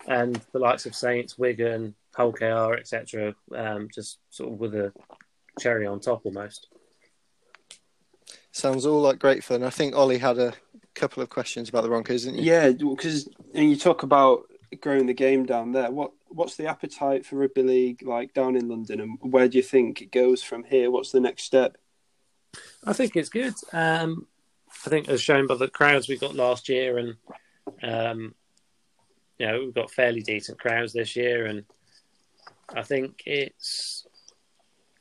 and 0.08 0.42
the 0.52 0.60
likes 0.60 0.86
of 0.86 0.96
Saints, 0.96 1.38
Wigan, 1.38 1.94
Hull 2.20 2.34
KR, 2.34 2.74
etc. 2.74 3.34
Um, 3.56 3.88
just 3.94 4.20
sort 4.30 4.52
of 4.52 4.60
with 4.60 4.76
a 4.76 4.92
cherry 5.58 5.88
on 5.88 6.02
top 6.02 6.26
almost. 6.26 6.68
Sounds 8.52 8.86
all 8.86 9.02
like 9.02 9.20
great 9.20 9.42
fun. 9.42 9.64
I 9.64 9.70
think 9.70 9.96
Ollie 9.96 10.18
had 10.18 10.38
a 10.38 10.54
couple 10.96 11.24
of 11.24 11.30
questions 11.30 11.70
about 11.70 11.84
the 11.84 11.88
Broncos, 11.88 12.26
didn't 12.26 12.40
you? 12.40 12.52
Yeah, 12.52 12.72
because 12.72 13.30
you 13.54 13.78
talk 13.78 14.04
about 14.04 14.44
growing 14.82 15.06
the 15.06 15.14
game 15.14 15.46
down 15.46 15.72
there. 15.72 15.92
What 15.92 16.12
what's 16.28 16.58
the 16.58 16.68
appetite 16.68 17.26
for 17.26 17.38
rugby 17.38 17.64
league 17.64 18.02
like 18.06 18.34
down 18.34 18.58
in 18.58 18.68
London, 18.68 19.00
and 19.00 19.18
where 19.22 19.48
do 19.48 19.58
you 19.58 19.64
think 19.64 20.02
it 20.02 20.12
goes 20.12 20.44
from 20.44 20.66
here? 20.66 20.92
What's 20.92 21.14
the 21.14 21.22
next 21.22 21.44
step? 21.44 21.78
I 22.84 22.92
think 22.92 23.16
it's 23.16 23.30
good. 23.30 23.54
Um, 23.72 24.28
I 24.86 24.90
think 24.90 25.08
as 25.08 25.22
shown 25.22 25.48
by 25.48 25.56
the 25.56 25.70
crowds 25.70 26.10
we 26.10 26.18
got 26.18 26.36
last 26.36 26.68
year, 26.68 26.98
and 26.98 27.16
um, 27.82 28.36
you 29.38 29.48
know 29.48 29.60
we've 29.60 29.74
got 29.74 29.90
fairly 29.90 30.22
decent 30.22 30.60
crowds 30.60 30.92
this 30.92 31.16
year, 31.16 31.46
and 31.46 31.64
I 32.76 32.84
think 32.84 33.24
it's. 33.26 34.06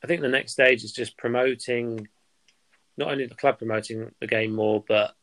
I 0.02 0.06
think 0.06 0.20
the 0.20 0.28
next 0.28 0.52
stage 0.52 0.84
is 0.84 0.92
just 0.92 1.16
promoting, 1.16 2.06
not 2.96 3.10
only 3.10 3.26
the 3.26 3.34
club 3.34 3.58
promoting 3.58 4.12
the 4.20 4.28
game 4.28 4.54
more, 4.54 4.84
but 4.86 5.16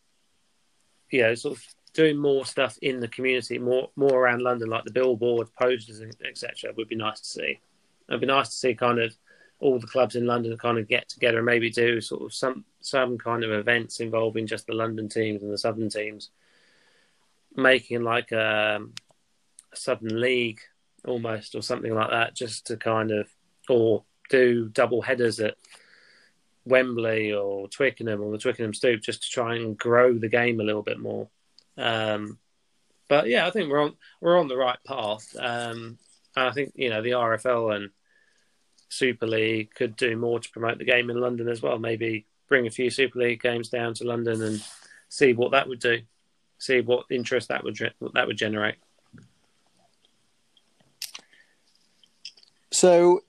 know, 1.22 1.36
sort 1.36 1.58
of 1.58 1.64
doing 1.94 2.18
more 2.18 2.46
stuff 2.46 2.78
in 2.82 3.00
the 3.00 3.08
community, 3.08 3.58
more 3.58 3.90
more 3.96 4.20
around 4.20 4.42
London, 4.42 4.70
like 4.70 4.84
the 4.84 4.92
billboard, 4.92 5.48
posters, 5.60 6.02
etc. 6.28 6.74
Would 6.76 6.90
be 6.90 6.96
nice 6.96 7.20
to 7.22 7.28
see. 7.28 7.60
It'd 8.08 8.22
be 8.22 8.28
nice 8.28 8.50
to 8.50 8.56
see 8.56 8.76
kind 8.76 9.00
of 9.00 9.16
all 9.60 9.80
the 9.80 9.88
clubs 9.88 10.16
in 10.16 10.26
London 10.26 10.58
kind 10.58 10.78
of 10.78 10.88
get 10.88 11.08
together 11.08 11.38
and 11.38 11.46
maybe 11.46 11.70
do 11.70 12.02
sort 12.02 12.24
of 12.24 12.34
some 12.34 12.66
some 12.82 13.18
kind 13.18 13.44
of 13.44 13.52
events 13.52 14.00
involving 14.00 14.48
just 14.48 14.68
the 14.68 14.74
London 14.74 15.10
teams 15.10 15.42
and 15.42 15.52
the 15.52 15.58
Southern 15.58 15.90
teams, 15.90 16.30
making 17.56 18.04
like 18.04 18.32
a, 18.32 18.82
a 19.72 19.76
Southern 19.76 20.20
League 20.20 20.60
almost 21.08 21.56
or 21.56 21.62
something 21.62 21.94
like 21.94 22.10
that, 22.10 22.36
just 22.36 22.68
to 22.68 22.78
kind 22.78 23.12
of 23.12 23.28
or 23.70 24.04
do 24.30 24.70
double 24.70 25.02
headers 25.02 25.40
at 25.40 25.56
Wembley 26.66 27.32
or 27.32 27.68
Twickenham 27.68 28.22
or 28.22 28.32
the 28.32 28.38
Twickenham 28.38 28.74
Stoop 28.74 29.02
just 29.02 29.24
to 29.24 29.30
try 29.30 29.56
and 29.56 29.78
grow 29.78 30.18
the 30.18 30.30
game 30.30 30.60
a 30.60 30.64
little 30.64 30.82
bit 30.82 31.00
more. 31.00 31.30
Um, 31.78 32.40
but 33.08 33.28
yeah, 33.28 33.46
I 33.46 33.52
think 33.52 33.70
we're 33.70 33.84
on 33.84 33.96
we're 34.20 34.40
on 34.40 34.48
the 34.48 34.58
right 34.58 34.80
path. 34.86 35.36
Um, 35.40 35.98
and 36.36 36.48
I 36.48 36.52
think 36.52 36.74
you 36.76 36.90
know 36.90 37.02
the 37.02 37.12
RFL 37.12 37.76
and 37.76 37.90
Super 38.90 39.28
League 39.28 39.74
could 39.74 39.96
do 39.96 40.16
more 40.16 40.40
to 40.40 40.50
promote 40.50 40.78
the 40.78 40.86
game 40.86 41.10
in 41.10 41.20
London 41.20 41.48
as 41.48 41.62
well. 41.62 41.78
Maybe 41.78 42.26
bring 42.48 42.68
a 42.68 42.72
few 42.72 42.90
Super 42.90 43.20
League 43.20 43.42
games 43.42 43.70
down 43.70 43.94
to 43.96 44.04
London 44.04 44.42
and 44.42 44.64
see 45.10 45.34
what 45.34 45.52
that 45.52 45.68
would 45.68 45.80
do. 45.80 46.02
See 46.58 46.82
what 46.82 47.06
interest 47.12 47.50
that 47.50 47.64
would 47.64 47.78
that 48.14 48.28
would 48.28 48.38
generate. 48.38 48.76
So, 52.76 53.22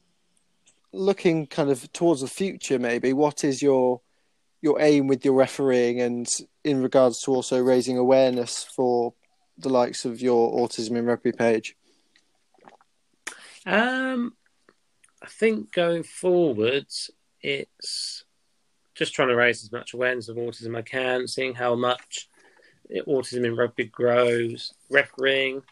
looking 0.93 1.47
kind 1.47 1.71
of 1.71 1.93
towards 1.93 2.21
the 2.21 2.27
future, 2.27 2.81
maybe 2.81 3.13
what 3.13 3.45
is 3.45 3.63
your 3.63 4.01
your 4.61 4.81
aim 4.81 5.07
with 5.07 5.25
your 5.25 5.35
refereeing, 5.35 6.01
and 6.01 6.27
in 6.65 6.83
regards 6.83 7.23
to 7.23 7.31
also 7.31 7.63
raising 7.63 7.97
awareness 7.97 8.65
for 8.65 9.15
the 9.57 9.69
likes 9.69 10.05
of 10.05 10.21
your 10.21 10.53
autism 10.59 10.97
in 10.97 11.07
rugby 11.07 11.31
page? 11.31 11.77
Um, 13.65 14.35
I 15.23 15.29
think 15.29 15.71
going 15.71 16.03
forwards, 16.03 17.13
it's 17.41 18.25
just 18.97 19.15
trying 19.15 19.29
to 19.29 19.37
raise 19.37 19.63
as 19.63 19.71
much 19.71 19.95
awareness 19.95 20.29
of 20.29 20.39
autism 20.39 20.77
I 20.77 20.83
can, 20.83 21.29
seeing 21.29 21.55
how 21.55 21.77
much 21.77 22.29
autism 23.07 23.45
in 23.45 23.55
rugby 23.55 23.85
grows, 23.85 24.75
refereeing 24.91 25.63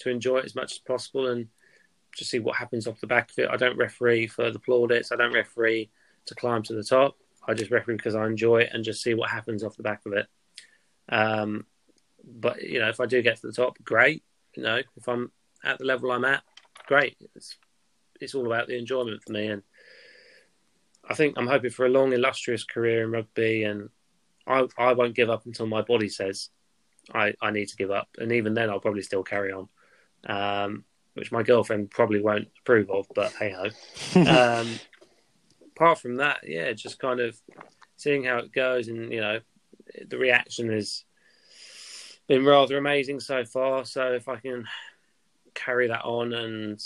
to 0.00 0.10
enjoy 0.10 0.38
it 0.38 0.46
as 0.46 0.56
much 0.56 0.72
as 0.72 0.78
possible, 0.78 1.28
and 1.28 1.46
just 2.14 2.30
see 2.30 2.38
what 2.38 2.56
happens 2.56 2.86
off 2.86 3.00
the 3.00 3.06
back 3.06 3.30
of 3.30 3.38
it. 3.38 3.50
I 3.50 3.56
don't 3.56 3.76
referee 3.76 4.26
for 4.26 4.50
the 4.50 4.58
plaudits. 4.58 5.12
I 5.12 5.16
don't 5.16 5.32
referee 5.32 5.90
to 6.26 6.34
climb 6.34 6.62
to 6.64 6.74
the 6.74 6.84
top. 6.84 7.16
I 7.46 7.54
just 7.54 7.70
referee 7.70 7.96
because 7.96 8.14
I 8.14 8.26
enjoy 8.26 8.62
it 8.62 8.70
and 8.72 8.84
just 8.84 9.02
see 9.02 9.14
what 9.14 9.30
happens 9.30 9.64
off 9.64 9.76
the 9.76 9.82
back 9.82 10.02
of 10.06 10.12
it. 10.12 10.26
Um, 11.08 11.66
but 12.24 12.62
you 12.62 12.78
know, 12.78 12.88
if 12.88 13.00
I 13.00 13.06
do 13.06 13.22
get 13.22 13.36
to 13.40 13.46
the 13.46 13.52
top, 13.52 13.82
great. 13.82 14.22
You 14.56 14.62
know, 14.62 14.76
if 14.76 15.08
I'm 15.08 15.32
at 15.64 15.78
the 15.78 15.84
level 15.84 16.12
I'm 16.12 16.24
at, 16.24 16.42
great. 16.86 17.16
It's 17.34 17.56
it's 18.20 18.34
all 18.34 18.46
about 18.46 18.68
the 18.68 18.78
enjoyment 18.78 19.22
for 19.24 19.32
me, 19.32 19.48
and 19.48 19.62
I 21.08 21.14
think 21.14 21.34
I'm 21.36 21.48
hoping 21.48 21.70
for 21.70 21.86
a 21.86 21.90
long, 21.90 22.12
illustrious 22.12 22.64
career 22.64 23.02
in 23.02 23.10
rugby, 23.10 23.64
and 23.64 23.88
I 24.46 24.66
I 24.78 24.92
won't 24.92 25.16
give 25.16 25.30
up 25.30 25.46
until 25.46 25.66
my 25.66 25.82
body 25.82 26.08
says 26.08 26.50
I 27.12 27.34
I 27.40 27.50
need 27.50 27.68
to 27.68 27.76
give 27.76 27.90
up, 27.90 28.08
and 28.18 28.32
even 28.32 28.54
then 28.54 28.70
I'll 28.70 28.80
probably 28.80 29.02
still 29.02 29.24
carry 29.24 29.52
on, 29.52 29.68
um, 30.26 30.84
which 31.14 31.32
my 31.32 31.42
girlfriend 31.42 31.90
probably 31.90 32.20
won't 32.20 32.48
approve 32.60 32.90
of, 32.90 33.06
but 33.14 33.32
hey 33.32 33.50
ho. 33.50 34.20
um, 34.20 34.68
apart 35.74 35.98
from 35.98 36.16
that, 36.16 36.40
yeah, 36.46 36.72
just 36.72 36.98
kind 36.98 37.20
of 37.20 37.38
seeing 37.96 38.24
how 38.24 38.38
it 38.38 38.52
goes, 38.52 38.88
and 38.88 39.12
you 39.12 39.20
know, 39.20 39.40
the 40.08 40.18
reaction 40.18 40.70
has 40.70 41.04
been 42.28 42.44
rather 42.44 42.78
amazing 42.78 43.20
so 43.20 43.44
far. 43.44 43.84
So 43.84 44.12
if 44.12 44.28
I 44.28 44.36
can 44.36 44.66
carry 45.54 45.88
that 45.88 46.04
on 46.04 46.32
and 46.32 46.80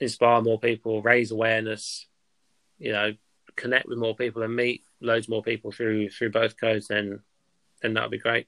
inspire 0.00 0.42
more 0.42 0.58
people, 0.58 1.02
raise 1.02 1.30
awareness, 1.30 2.06
you 2.78 2.92
know, 2.92 3.14
connect 3.56 3.88
with 3.88 3.98
more 3.98 4.14
people 4.14 4.42
and 4.42 4.54
meet 4.54 4.82
loads 5.00 5.28
more 5.28 5.42
people 5.42 5.72
through 5.72 6.10
through 6.10 6.30
both 6.30 6.58
codes, 6.60 6.88
then 6.88 7.20
then 7.82 7.94
that 7.94 8.02
would 8.02 8.10
be 8.10 8.18
great. 8.18 8.46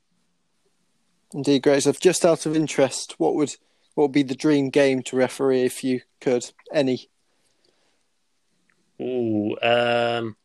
Indeed, 1.34 1.62
great 1.62 1.82
stuff. 1.82 2.00
Just 2.00 2.24
out 2.24 2.46
of 2.46 2.56
interest, 2.56 3.14
what 3.18 3.34
would 3.34 3.54
what 3.98 4.04
would 4.04 4.12
be 4.12 4.22
the 4.22 4.36
dream 4.36 4.70
game 4.70 5.02
to 5.02 5.16
referee 5.16 5.64
if 5.64 5.82
you 5.82 6.02
could? 6.20 6.48
Any? 6.72 7.10
Ooh, 9.02 9.56
um, 9.60 10.36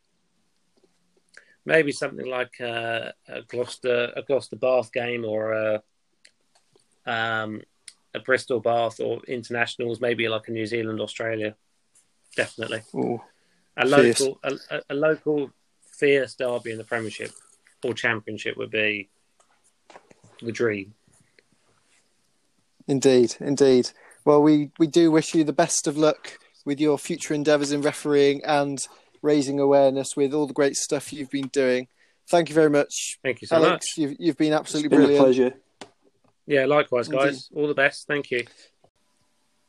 maybe 1.64 1.92
something 1.92 2.26
like 2.26 2.60
uh, 2.60 3.12
a 3.28 3.42
Gloucester 3.46 4.12
a 4.16 4.22
Gloucester 4.22 4.56
Bath 4.56 4.92
game 4.92 5.24
or 5.24 5.52
a 5.52 5.82
um, 7.06 7.62
a 8.12 8.18
Bristol 8.18 8.58
Bath 8.58 8.98
or 8.98 9.20
internationals, 9.28 10.00
maybe 10.00 10.26
like 10.26 10.48
a 10.48 10.50
New 10.50 10.66
Zealand 10.66 11.00
Australia. 11.00 11.54
Definitely 12.34 12.82
Ooh, 12.96 13.22
a 13.76 13.86
Fierce. 13.86 14.18
local 14.18 14.40
a, 14.42 14.54
a, 14.72 14.80
a 14.90 14.94
local 14.96 15.52
fierce 15.92 16.34
derby 16.34 16.72
in 16.72 16.78
the 16.78 16.82
Premiership 16.82 17.30
or 17.84 17.94
Championship 17.94 18.56
would 18.56 18.72
be 18.72 19.10
the 20.42 20.50
dream. 20.50 20.94
Indeed, 22.86 23.36
indeed. 23.40 23.90
Well, 24.24 24.42
we, 24.42 24.70
we 24.78 24.86
do 24.86 25.10
wish 25.10 25.34
you 25.34 25.44
the 25.44 25.52
best 25.52 25.86
of 25.86 25.96
luck 25.96 26.38
with 26.64 26.80
your 26.80 26.98
future 26.98 27.34
endeavours 27.34 27.72
in 27.72 27.82
refereeing 27.82 28.42
and 28.44 28.78
raising 29.22 29.58
awareness 29.60 30.16
with 30.16 30.32
all 30.34 30.46
the 30.46 30.52
great 30.54 30.76
stuff 30.76 31.12
you've 31.12 31.30
been 31.30 31.48
doing. 31.48 31.88
Thank 32.28 32.48
you 32.48 32.54
very 32.54 32.70
much, 32.70 33.18
Thank 33.22 33.42
you 33.42 33.48
so 33.48 33.56
Alex. 33.56 33.70
much. 33.70 33.86
You've 33.98 34.16
you've 34.18 34.36
been 34.38 34.52
It's 34.52 34.60
absolutely 34.60 34.88
been 34.88 34.98
a 35.00 35.04
brilliant. 35.06 35.24
pleasure. 35.24 35.54
Yeah, 36.46 36.64
likewise, 36.66 37.08
Indeed. 37.08 37.18
guys. 37.18 37.48
All 37.54 37.66
the 37.66 37.74
best. 37.74 38.06
Thank 38.06 38.30
you. 38.30 38.44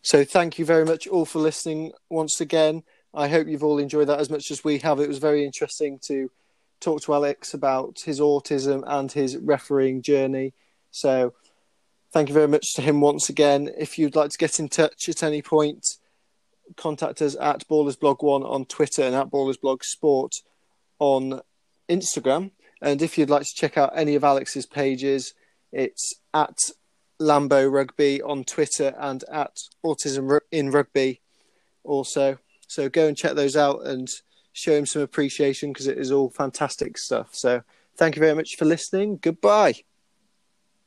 So 0.01 0.23
thank 0.23 0.59
you 0.59 0.65
very 0.65 0.85
much 0.85 1.07
all 1.07 1.25
for 1.25 1.39
listening 1.39 1.91
once 2.09 2.39
again. 2.39 2.83
I 3.13 3.27
hope 3.27 3.47
you've 3.47 3.63
all 3.63 3.77
enjoyed 3.79 4.07
that 4.07 4.19
as 4.19 4.29
much 4.29 4.51
as 4.51 4.63
we 4.63 4.77
have. 4.79 4.99
It 4.99 5.07
was 5.07 5.17
very 5.17 5.45
interesting 5.45 5.99
to 6.07 6.29
talk 6.79 7.01
to 7.03 7.13
Alex 7.13 7.53
about 7.53 7.99
his 8.05 8.19
autism 8.19 8.83
and 8.85 9.11
his 9.11 9.35
refereeing 9.37 10.01
journey. 10.01 10.53
So 10.91 11.33
thank 12.15 12.29
you 12.29 12.33
very 12.33 12.47
much 12.47 12.73
to 12.73 12.81
him 12.81 13.01
once 13.01 13.27
again. 13.27 13.69
If 13.77 13.99
you'd 13.99 14.15
like 14.15 14.29
to 14.29 14.37
get 14.37 14.57
in 14.57 14.69
touch 14.69 15.09
at 15.09 15.21
any 15.21 15.41
point, 15.41 15.85
contact 16.77 17.21
us 17.21 17.35
at 17.41 17.67
ballersblog1 17.67 18.49
on 18.49 18.63
Twitter 18.67 19.01
and 19.01 19.13
at 19.13 19.29
ballersblogsport 19.29 20.31
on 20.99 21.41
Instagram. 21.89 22.51
And 22.81 23.01
if 23.01 23.17
you'd 23.17 23.29
like 23.29 23.43
to 23.43 23.53
check 23.53 23.77
out 23.77 23.91
any 23.97 24.15
of 24.15 24.23
Alex's 24.23 24.65
pages, 24.65 25.33
it's 25.73 26.13
at 26.33 26.57
Lambo 27.21 27.69
Rugby 27.69 28.21
on 28.21 28.45
Twitter 28.45 28.95
and 28.97 29.21
at 29.29 29.57
Autism 29.85 30.39
in 30.53 30.71
Rugby 30.71 31.19
also. 31.83 32.37
So 32.69 32.87
go 32.87 33.09
and 33.09 33.17
check 33.17 33.33
those 33.35 33.57
out 33.57 33.85
and 33.85 34.07
show 34.53 34.71
him 34.71 34.85
some 34.85 35.01
appreciation 35.01 35.73
because 35.73 35.87
it 35.87 35.97
is 35.97 36.13
all 36.13 36.29
fantastic 36.29 36.97
stuff. 36.97 37.35
So 37.35 37.61
thank 37.97 38.15
you 38.15 38.21
very 38.21 38.35
much 38.35 38.55
for 38.55 38.63
listening. 38.63 39.19
Goodbye. 39.21 39.83